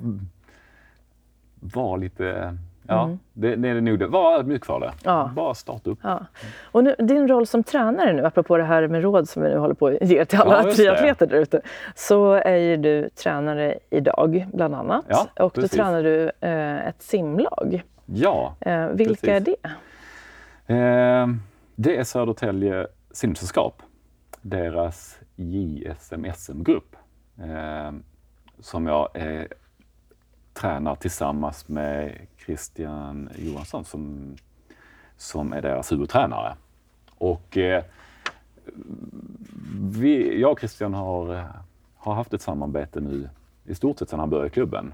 [1.61, 2.57] var lite
[2.87, 3.19] Ja, mm.
[3.33, 4.07] det, det är nog det.
[4.07, 4.93] Var ödmjuk för det.
[5.05, 5.31] Ja.
[5.37, 5.99] Bara starta upp.
[6.03, 6.27] Ja.
[6.63, 9.59] Och nu, din roll som tränare nu, apropå det här med råd som vi nu
[9.59, 11.61] håller på att ge till alla ja, triatleter där ute,
[11.95, 15.05] så är ju du tränare idag bland annat.
[15.09, 15.71] Ja, och precis.
[15.71, 17.83] då tränar du eh, ett simlag.
[18.07, 19.29] Ja, eh, Vilka precis.
[19.29, 19.57] är det?
[20.75, 21.29] Eh,
[21.77, 23.83] det är Södertälje simsällskap.
[24.43, 26.97] Deras JSM-SM-grupp
[27.39, 27.93] eh,
[28.59, 29.45] som jag eh,
[30.53, 34.35] tränar tillsammans med Christian Johansson som,
[35.17, 36.57] som är deras huvudtränare.
[37.19, 37.85] Och eh,
[39.81, 41.49] vi, jag och Christian har,
[41.97, 43.29] har haft ett samarbete nu
[43.65, 44.93] i stort sett sedan han började i klubben.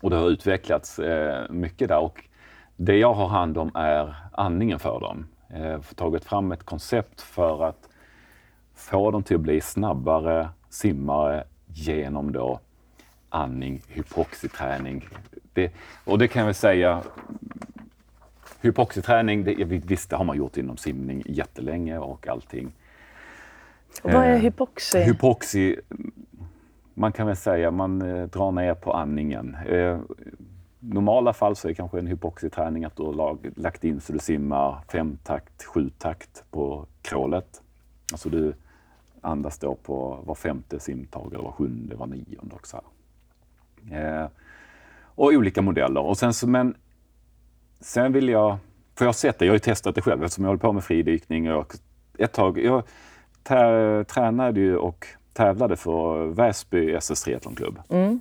[0.00, 2.24] Och det har utvecklats eh, mycket där och
[2.76, 5.26] det jag har hand om är andningen för dem.
[5.48, 7.88] Eh, tagit fram ett koncept för att
[8.80, 12.60] få dem till att bli snabbare simmare genom då
[13.28, 15.08] andning, hypoxiträning.
[15.52, 15.72] Det,
[16.04, 17.02] och det kan jag väl säga,
[18.60, 22.72] hypoxiträning, det, visst det har man gjort inom simning jättelänge och allting.
[24.02, 24.98] Och vad är eh, hypoxi?
[24.98, 25.80] hypoxi,
[26.94, 29.56] man kan väl säga man eh, drar ner på andningen.
[29.68, 29.98] Eh,
[30.78, 34.18] normala fall så är kanske en hypoxiträning att du har lag, lagt in så du
[34.18, 37.62] simmar femtakt, sjutakt på krålet
[38.12, 38.54] Alltså du
[39.20, 42.80] andas då på var femte simtag eller var sjunde, var nionde och så
[43.92, 44.26] eh,
[45.14, 46.00] och olika modeller.
[46.00, 46.74] Och sen så, men
[47.80, 48.58] sen vill jag,
[48.94, 50.72] för jag har sett det, jag har ju testat det själv eftersom jag håller på
[50.72, 51.52] med fridykning.
[51.52, 51.76] Och
[52.18, 52.82] ett tag, jag
[54.06, 57.78] tränade ju och tävlade för Väsby SS triathlonklubb.
[57.88, 58.20] Mm.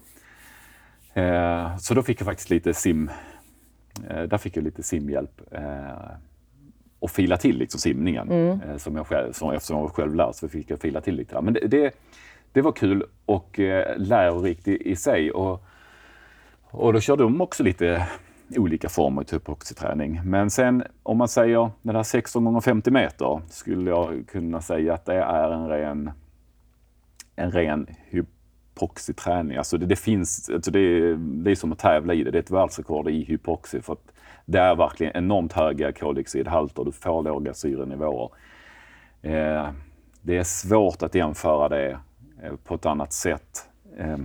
[1.14, 3.12] Eh, så då fick jag faktiskt lite sim,
[4.10, 5.41] eh, där fick jag lite simhjälp.
[7.00, 8.32] Och fila till liksom simningen.
[8.32, 8.62] Mm.
[8.62, 11.36] Eh, som jag själv, som, eftersom jag var självlärd så fick jag fila till lite
[11.36, 11.41] där.
[11.41, 11.93] Men det, det,
[12.52, 15.32] det var kul och eh, lärorikt i, i, sig.
[15.32, 15.64] Och,
[16.72, 18.08] och då körde de också lite
[18.58, 20.22] olika former av hypoxiträning.
[20.24, 24.93] Men sen om man säger den här 16 gånger 50 meter skulle jag kunna säga
[24.93, 26.12] att det är en ren,
[27.36, 29.58] en ren hypoxiträning.
[29.58, 32.32] Alltså det, det finns, alltså det, det är som att tävla i det.
[32.32, 33.82] Det är ett världsrekord i hypoxi.
[33.82, 34.12] För att
[34.52, 36.84] det är verkligen enormt höga koldioxidhalter.
[36.84, 38.30] Du får låga syrenivåer.
[39.22, 39.70] Eh,
[40.22, 42.00] det är svårt att jämföra det
[42.43, 44.20] eh, på ett annat sätt eh,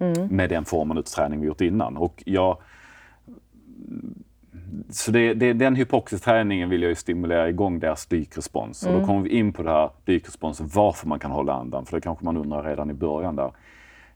[0.00, 0.26] mm.
[0.30, 1.96] med den formen av träning vi gjort innan.
[1.96, 2.58] Och jag,
[4.90, 8.82] så det, det, den hypoxiträningen vill jag ju stimulera igång deras dykrespons.
[8.82, 8.94] Mm.
[8.94, 11.86] Och då kommer vi in på det här dykresponsen, varför man kan hålla andan.
[11.86, 13.52] För det kanske man undrar redan i början där.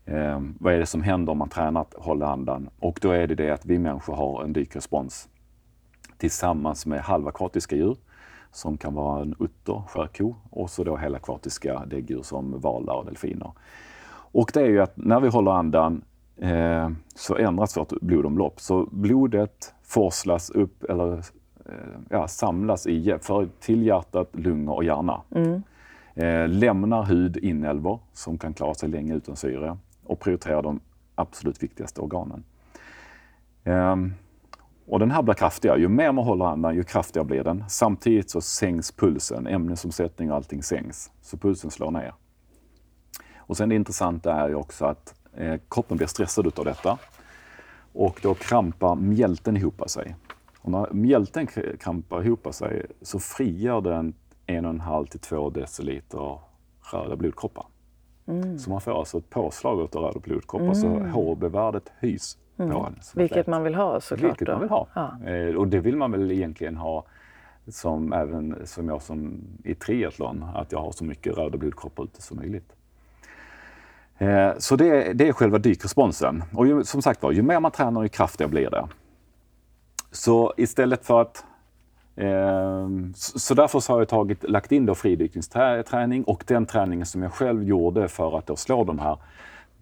[0.05, 2.69] Eh, vad är det som händer om man tränar att hålla andan?
[2.79, 5.29] Och då är det det att vi människor har en dykrespons
[6.17, 7.97] tillsammans med halvakvatiska djur
[8.53, 13.53] som kan vara en utter, skärko och så då helakvatiska däggdjur som valar och delfiner.
[14.33, 16.05] Och det är ju att när vi håller andan
[16.37, 18.61] eh, så ändras vårt blodomlopp.
[18.61, 21.13] Så blodet forslas upp eller
[21.67, 25.21] eh, ja, samlas i, för, till hjärtat, lungor och hjärna.
[25.31, 25.63] Mm.
[26.15, 30.81] Eh, lämnar hud, inälvor som kan klara sig länge utan syre och prioriterar de
[31.15, 32.45] absolut viktigaste organen.
[33.65, 34.15] Ehm,
[34.87, 35.81] och den här blir kraftigare.
[35.81, 37.65] Ju mer man håller andan, ju kraftigare blir den.
[37.69, 39.47] Samtidigt så sänks pulsen.
[39.47, 41.11] Ämnesomsättning och allting sänks.
[41.23, 42.15] Så pulsen slår ner.
[43.37, 46.99] Och sen det intressanta är ju också att eh, kroppen blir stressad utav detta.
[47.93, 50.17] Och då krampar mjälten ihop sig.
[50.59, 51.47] Och när mjälten
[51.81, 54.15] krampar ihop sig så frigör den
[54.47, 56.39] 1,5 till 2 deciliter
[56.93, 57.67] röda blodkroppar.
[58.27, 58.59] Mm.
[58.59, 60.75] Så man får alltså ett påslag av röda blodkroppar mm.
[60.75, 62.71] så HB-värdet höjs mm.
[62.71, 62.97] på en.
[63.15, 64.31] Vilket man vill ha såklart.
[64.31, 64.53] Vilket då.
[64.53, 64.87] man vill ha.
[64.95, 65.31] Ja.
[65.31, 67.05] Eh, och det vill man väl egentligen ha
[67.69, 72.23] som även som jag som i triathlon, att jag har så mycket röda blodkroppar ute
[72.23, 72.73] som möjligt.
[74.19, 76.45] Eh, så det, det är själva dykresponsen.
[76.55, 78.89] Och ju, som sagt var, ju mer man tränar, ju kraftigare blir det.
[80.11, 81.45] Så istället för att
[83.15, 87.63] så därför har jag tagit, lagt in då fridykningsträning och den träningen som jag själv
[87.65, 89.19] gjorde för att då slå de här,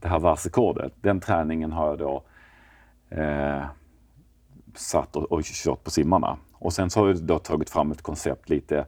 [0.01, 0.93] det här världsrekordet.
[1.01, 2.23] Den träningen har jag då
[3.09, 3.65] eh,
[4.75, 6.37] satt och, och kört på simmarna.
[6.53, 8.87] Och sen så har jag då tagit fram ett koncept lite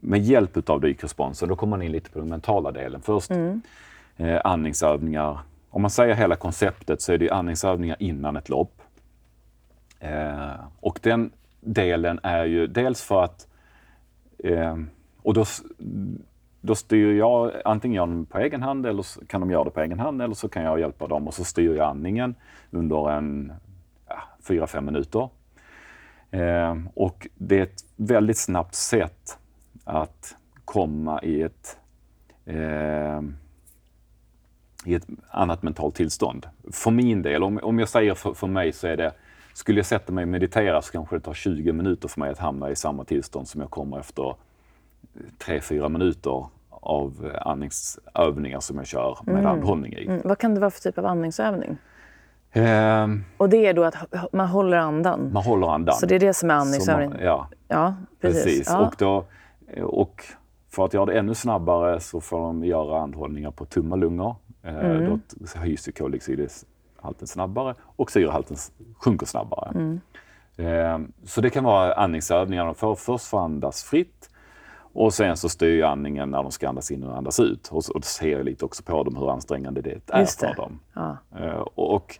[0.00, 1.48] med hjälp av dykresponsen.
[1.48, 3.02] Då kommer man in lite på den mentala delen.
[3.02, 3.62] Först mm.
[4.16, 5.38] eh, andningsövningar.
[5.70, 8.82] Om man säger hela konceptet så är det andningsövningar innan ett lopp.
[10.00, 11.30] Eh, och den
[11.64, 13.48] delen är ju dels för att,
[14.38, 14.76] eh,
[15.22, 15.44] och då,
[16.60, 19.70] då styr jag, antingen gör de på egen hand eller så kan de göra det
[19.70, 22.34] på egen hand eller så kan jag hjälpa dem och så styr jag andningen
[22.70, 23.52] under en
[24.08, 25.28] ja, fyra, fem minuter.
[26.30, 29.38] Eh, och det är ett väldigt snabbt sätt
[29.84, 31.78] att komma i ett,
[32.44, 33.20] eh,
[34.84, 36.46] i ett annat mentalt tillstånd.
[36.72, 39.12] För min del, om, om jag säger för, för mig så är det
[39.52, 42.38] skulle jag sätta mig och meditera så kanske det tar 20 minuter för mig att
[42.38, 44.34] hamna i samma tillstånd som jag kommer efter
[45.38, 49.46] 3-4 minuter av andningsövningar som jag kör med mm.
[49.46, 50.06] andhållning i.
[50.06, 50.20] Mm.
[50.24, 51.78] Vad kan det vara för typ av andningsövning?
[52.52, 53.96] Eh, och det är då att
[54.32, 55.30] man håller andan?
[55.32, 55.94] Man håller andan.
[55.94, 57.14] Så det är det som är andningsövning?
[57.20, 57.48] Ja.
[57.68, 58.44] ja, precis.
[58.44, 58.68] precis.
[58.70, 58.86] Ja.
[58.86, 59.24] Och, då,
[59.82, 60.24] och
[60.70, 64.36] för att göra det ännu snabbare så får de göra andhållningar på tumma lungor.
[64.62, 65.20] Eh, mm.
[65.30, 66.50] Då höjs ju koldioxid
[67.02, 68.56] halten snabbare och syrehalten
[68.98, 69.70] sjunker snabbare.
[69.74, 70.00] Mm.
[70.56, 72.66] Eh, så det kan vara andningsövningar.
[72.66, 74.28] De får först få andas fritt
[74.94, 77.68] och sen så styr andningen när de ska andas in och andas ut.
[77.68, 80.12] Och, så, och ser jag lite också på dem hur ansträngande det är det.
[80.54, 80.80] för dem.
[80.94, 81.16] Ja.
[81.38, 82.18] Eh, och, och,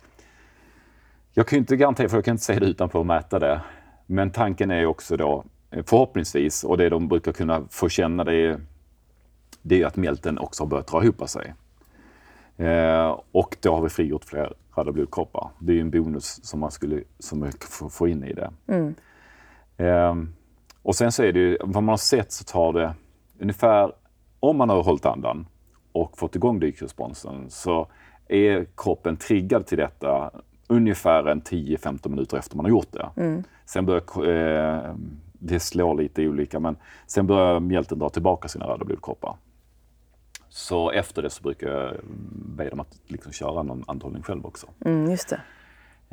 [1.35, 3.61] jag kan inte garantera, för jag kan inte se det utanpå och mäta det.
[4.07, 8.35] Men tanken är också då eh, förhoppningsvis, och det de brukar kunna få känna det
[8.35, 8.61] är,
[9.62, 11.55] det är att mjälten också har börjat dra ihop sig.
[12.57, 15.51] Eh, och då har vi frigjort fler röda blodkroppar.
[15.59, 17.53] Det är en bonus som man skulle som
[17.91, 18.51] få in i det.
[18.67, 18.95] Mm.
[19.77, 20.15] Eh,
[20.83, 22.95] och sen så är det ju, vad man har sett så tar det
[23.39, 23.93] ungefär,
[24.41, 25.47] om man har hållit andan
[25.93, 27.87] och fått igång dykresponsen så
[28.29, 30.31] är kroppen triggad till detta
[30.67, 33.09] ungefär en 10-15 minuter efter man har gjort det.
[33.17, 33.45] Mm.
[33.65, 34.95] Sen börjar eh,
[35.33, 36.77] det slår lite olika men
[37.07, 39.37] sen börjar mjälten dra tillbaka sina röda blodkroppar.
[40.55, 41.95] Så efter det så brukar jag
[42.57, 44.67] be dem att liksom köra någon andhållning själv också.
[44.85, 45.41] Mm, just det.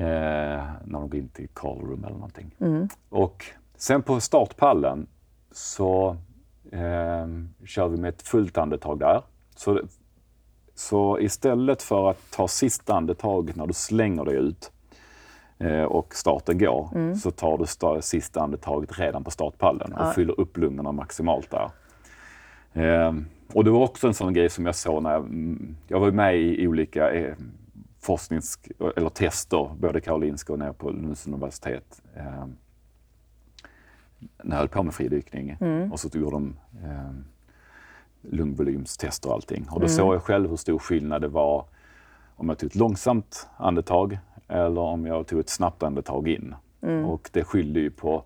[0.04, 2.56] Eh, när de går in till call room eller någonting.
[2.60, 2.88] Mm.
[3.10, 3.46] Och
[3.78, 5.08] sen på startpallen
[5.52, 6.18] så
[6.72, 7.28] eh,
[7.66, 9.22] kör vi med ett fullt andetag där.
[9.56, 9.82] Så,
[10.76, 14.72] så istället för att ta sista andetaget när du slänger dig ut
[15.58, 17.16] eh, och starten går, mm.
[17.16, 20.12] så tar du sista andetaget redan på startpallen och ja.
[20.12, 21.72] fyller upp lungorna maximalt där.
[23.54, 26.12] Och det var också en sån grej som jag såg när jag, mm, jag var
[26.12, 27.36] med i olika eh,
[28.00, 28.60] forsknings
[28.98, 32.02] eller tester, både Karolinska och nere på Lunds universitet.
[32.16, 32.46] Eh,
[34.44, 35.92] när jag höll på med fridykning mm.
[35.92, 37.12] och så gjorde de eh,
[38.22, 39.68] lungvolymstester och allting.
[39.70, 39.98] Och då mm.
[39.98, 41.66] såg jag själv hur stor skillnad det var
[42.36, 46.56] om jag tog ett långsamt andetag eller om jag tog ett snabbt andetag in.
[46.82, 47.06] Mm.
[47.06, 48.24] Och det skilde ju på,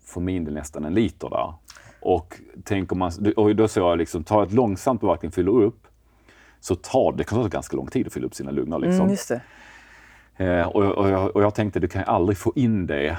[0.00, 1.54] för min del, nästan en liter där.
[2.00, 5.62] Och, tänk om man, och då såg jag liksom, ta ett långsamt och verkligen fyller
[5.62, 5.86] upp,
[6.60, 8.78] så tar det kan ta ganska lång tid att fylla upp sina lungor.
[8.78, 9.16] Liksom.
[10.36, 13.18] Mm, eh, och, och, jag, och jag tänkte, du kan aldrig få in det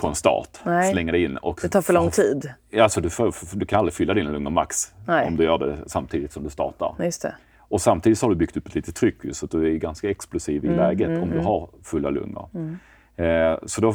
[0.00, 0.58] på en start.
[0.64, 0.92] Nej.
[0.92, 1.36] Slänga det in.
[1.36, 2.52] Och det tar för lång tid.
[2.80, 5.26] Alltså, du, får, du kan aldrig fylla dina lungor max Nej.
[5.26, 6.94] om du gör det samtidigt som du startar.
[6.98, 7.34] Just det.
[7.58, 10.10] Och samtidigt så har du byggt upp ett litet tryck så att du är ganska
[10.10, 11.46] explosiv i mm, läget mm, om du mm.
[11.46, 12.48] har fulla lungor.
[12.54, 12.78] Mm.
[13.16, 13.94] Eh, så då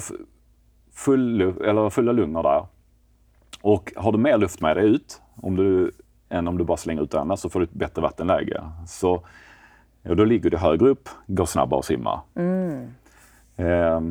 [0.94, 2.66] full, eller fulla lungor där.
[3.62, 5.92] Och har du mer luft med dig ut om du,
[6.30, 8.64] än om du bara slänger ut det annars så får du ett bättre vattenläge.
[8.88, 9.26] Så
[10.04, 12.22] ja, då ligger du högre upp, går snabbare att simma.
[12.36, 12.88] Mm.
[13.56, 14.02] Eh,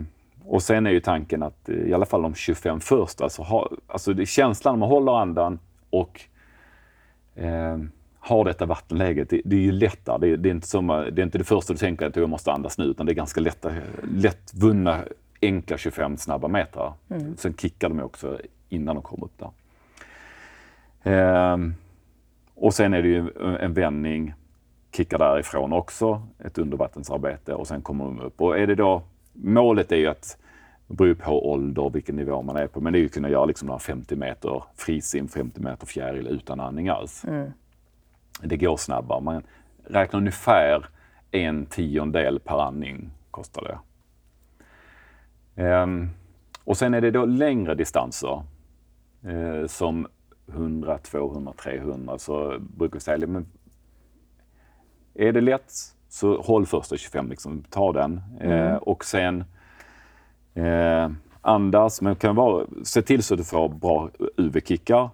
[0.44, 4.12] och sen är ju tanken att i alla fall de 25 första, alltså, ha, alltså
[4.12, 5.59] det är känslan när man håller andan
[5.90, 6.20] och
[7.34, 7.78] eh,
[8.18, 10.18] har detta vattenläget, det, det är ju lättare.
[10.18, 12.53] Det, det, är inte som, det är inte det första du tänker att jag måste
[12.53, 13.72] andas nu, utan det är ganska lätta,
[14.03, 14.99] lättvunna,
[15.42, 16.92] enkla 25 snabba meter.
[17.11, 17.36] Mm.
[17.36, 18.38] Sen kickar de också
[18.68, 19.50] innan de kommer upp där.
[21.02, 21.58] Eh,
[22.54, 24.34] och sen är det ju en vändning,
[24.92, 28.40] kickar därifrån också, ett undervattensarbete och sen kommer de upp.
[28.40, 29.02] Och är det då
[29.32, 30.38] målet är ju att,
[30.86, 33.30] det beror på ålder vilken nivå man är på, men det är ju att kunna
[33.30, 37.24] göra liksom 50 meter frisim, 50 meter fjäril utan andning alls.
[37.24, 37.50] Mm.
[38.42, 39.20] Det går snabbare.
[39.20, 39.42] Man
[39.84, 40.86] räknar ungefär
[41.30, 43.78] en tiondel per andning kostar det.
[45.82, 46.10] Um,
[46.64, 48.42] och sen är det då längre distanser
[49.26, 50.06] eh, som
[50.48, 53.46] 100, 200, 300 så brukar vi säga, men
[55.14, 55.72] är det lätt
[56.08, 58.20] så håll första 25, liksom, ta den.
[58.40, 58.66] Eh, mm.
[58.66, 59.44] Eh, och sen
[60.54, 61.10] eh,
[61.40, 65.10] andas, men kan vara, se till så att du får bra UV-kickar.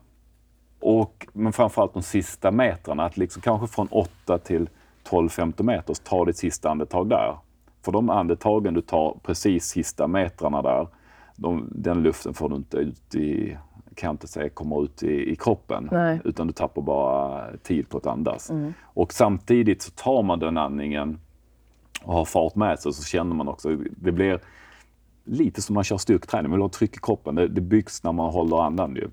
[0.81, 4.69] Och, men framförallt de sista metrarna, att liksom kanske från 8 till
[5.11, 7.37] 12-15 meter, ta ditt sista andetag där.
[7.85, 10.89] För de andetagen du tar precis sista metrarna där,
[11.37, 13.59] de, den luften får du inte ut i,
[13.95, 15.89] kan jag inte säga kommer ut i, i kroppen.
[15.93, 16.21] Nej.
[16.25, 18.51] Utan du tappar bara tid på att andas.
[18.51, 18.75] Mm.
[18.83, 21.19] Och samtidigt så tar man den andningen
[22.03, 24.41] och har fart med sig så känner man också, det blir
[25.25, 27.35] lite som man kör styrketräning, man vill ha tryck i kroppen.
[27.35, 29.09] Det, det byggs när man håller andan ju.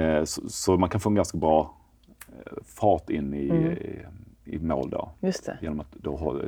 [0.00, 1.74] Eh, så, så, man kan få en ganska bra
[2.28, 3.72] eh, fart in i, mm.
[3.72, 4.06] i,
[4.44, 5.10] i mål då.
[5.62, 6.42] Genom att då hålla,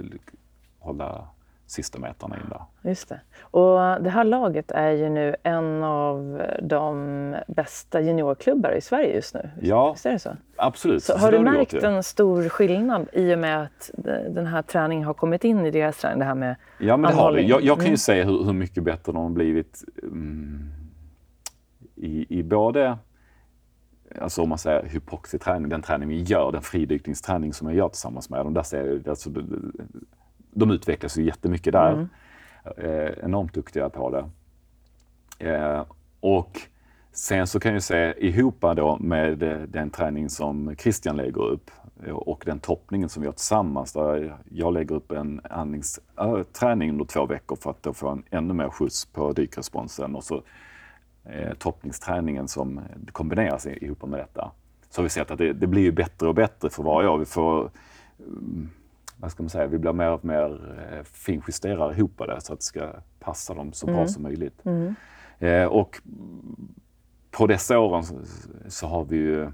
[0.79, 1.29] hålla
[1.71, 2.91] sista metrarna in där.
[2.91, 3.21] Just det.
[3.41, 9.35] Och det här laget är ju nu en av de bästa juniorklubbar i Sverige just
[9.35, 9.51] nu.
[9.61, 10.31] Ja, Visst är det så?
[10.57, 11.05] absolut.
[11.05, 13.91] Så, har du märkt en stor skillnad i och med att
[14.31, 16.19] den här träningen har kommit in i deras träning?
[16.19, 17.43] Det här med Ja, men det har det.
[17.43, 17.97] Jag, jag kan ju mm.
[17.97, 20.71] se hur, hur, mycket bättre de har blivit um,
[21.95, 22.99] i, i både
[24.21, 28.31] alltså om man säger hypoxiträning, den träning vi gör, den fridykningsträning som jag gör tillsammans
[28.31, 29.31] med dem, där ser jag, alltså,
[30.51, 31.93] de utvecklas ju jättemycket där.
[31.93, 32.09] Mm.
[32.77, 34.25] Eh, enormt duktiga på det.
[35.49, 35.85] Eh,
[36.21, 36.61] och
[37.13, 39.39] sen så kan jag säga ihop då med
[39.69, 41.71] den träning som Christian lägger upp
[42.07, 47.05] eh, och den toppningen som vi har tillsammans där jag lägger upp en andningsträning under
[47.05, 50.43] två veckor för att då få en ännu mer skjuts på dykresponsen och så
[51.25, 52.81] eh, toppningsträningen som
[53.13, 54.51] kombineras ihop med detta.
[54.91, 57.19] Så har vi sett att det, det blir bättre och bättre för varje år.
[57.19, 57.71] Vi får
[58.19, 58.71] mm,
[59.21, 62.59] vad ska man säga, vi blir mer och mer eh, finjusterar ihop det så att
[62.59, 64.09] det ska passa dem så bra mm.
[64.09, 64.67] som möjligt.
[64.67, 64.95] Mm.
[65.39, 66.03] Eh, och
[67.31, 68.21] på dessa åren så,
[68.69, 69.51] så, har vi ju,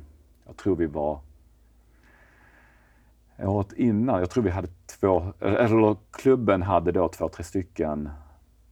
[0.46, 1.20] jag tror vi var
[3.38, 4.68] året innan, jag tror vi hade
[5.00, 8.10] två, eller klubben hade då två, tre stycken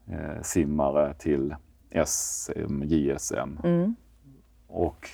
[0.06, 1.54] eh, simmare till
[2.04, 3.58] SM, JSM.
[3.64, 3.94] Mm.
[4.66, 5.08] Och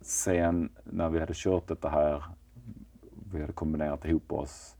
[0.00, 2.24] sen när vi hade kört detta här,
[3.32, 4.76] vi hade kombinerat ihop oss,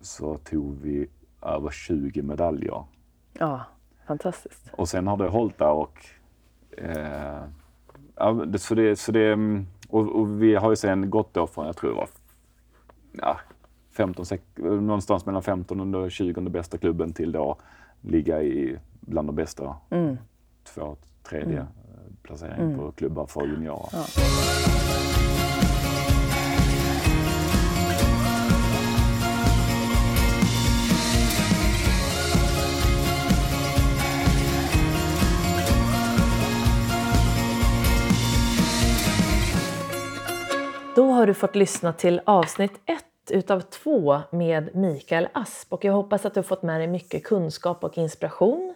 [0.00, 1.08] så tog vi
[1.42, 2.84] över 20 medaljer.
[3.32, 3.64] Ja,
[4.06, 4.70] Fantastiskt.
[4.72, 6.06] Och sen har det hållit där och
[6.78, 7.42] eh,
[8.16, 9.38] ja, så det, så det,
[9.88, 12.08] och, och, vi har ju sen gått då från, jag tror det var
[13.12, 13.40] ja,
[13.90, 14.24] 15,
[14.56, 17.56] någonstans mellan 15 och 20 bästa klubben till då
[18.00, 20.16] ligga i bland de bästa mm.
[20.64, 21.66] två, tredje mm.
[22.22, 22.78] placering mm.
[22.78, 23.88] på klubbar för juniorer.
[23.92, 24.04] Ja.
[40.94, 45.92] Då har du fått lyssna till avsnitt ett utav två med Mikael Asp och jag
[45.92, 48.74] hoppas att du har fått med dig mycket kunskap och inspiration.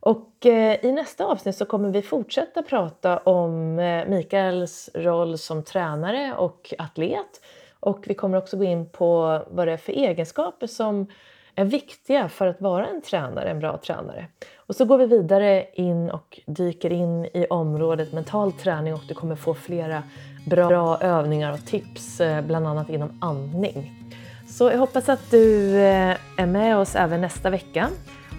[0.00, 5.62] Och eh, i nästa avsnitt så kommer vi fortsätta prata om eh, Mikaels roll som
[5.62, 7.40] tränare och atlet.
[7.80, 11.06] Och vi kommer också gå in på vad det är för egenskaper som
[11.54, 14.26] är viktiga för att vara en tränare, en bra tränare.
[14.56, 19.14] Och så går vi vidare in och dyker in i området mental träning och du
[19.14, 20.02] kommer få flera
[20.44, 23.92] bra övningar och tips, eh, bland annat inom andning.
[24.48, 27.88] Så jag hoppas att du eh, är med oss även nästa vecka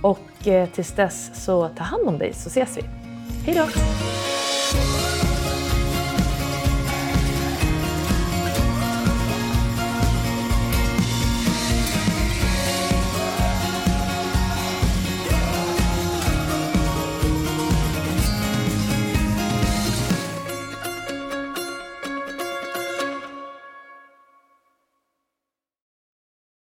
[0.01, 2.81] och eh, tills dess så ta hand om dig så ses vi.
[3.45, 3.65] Hej då!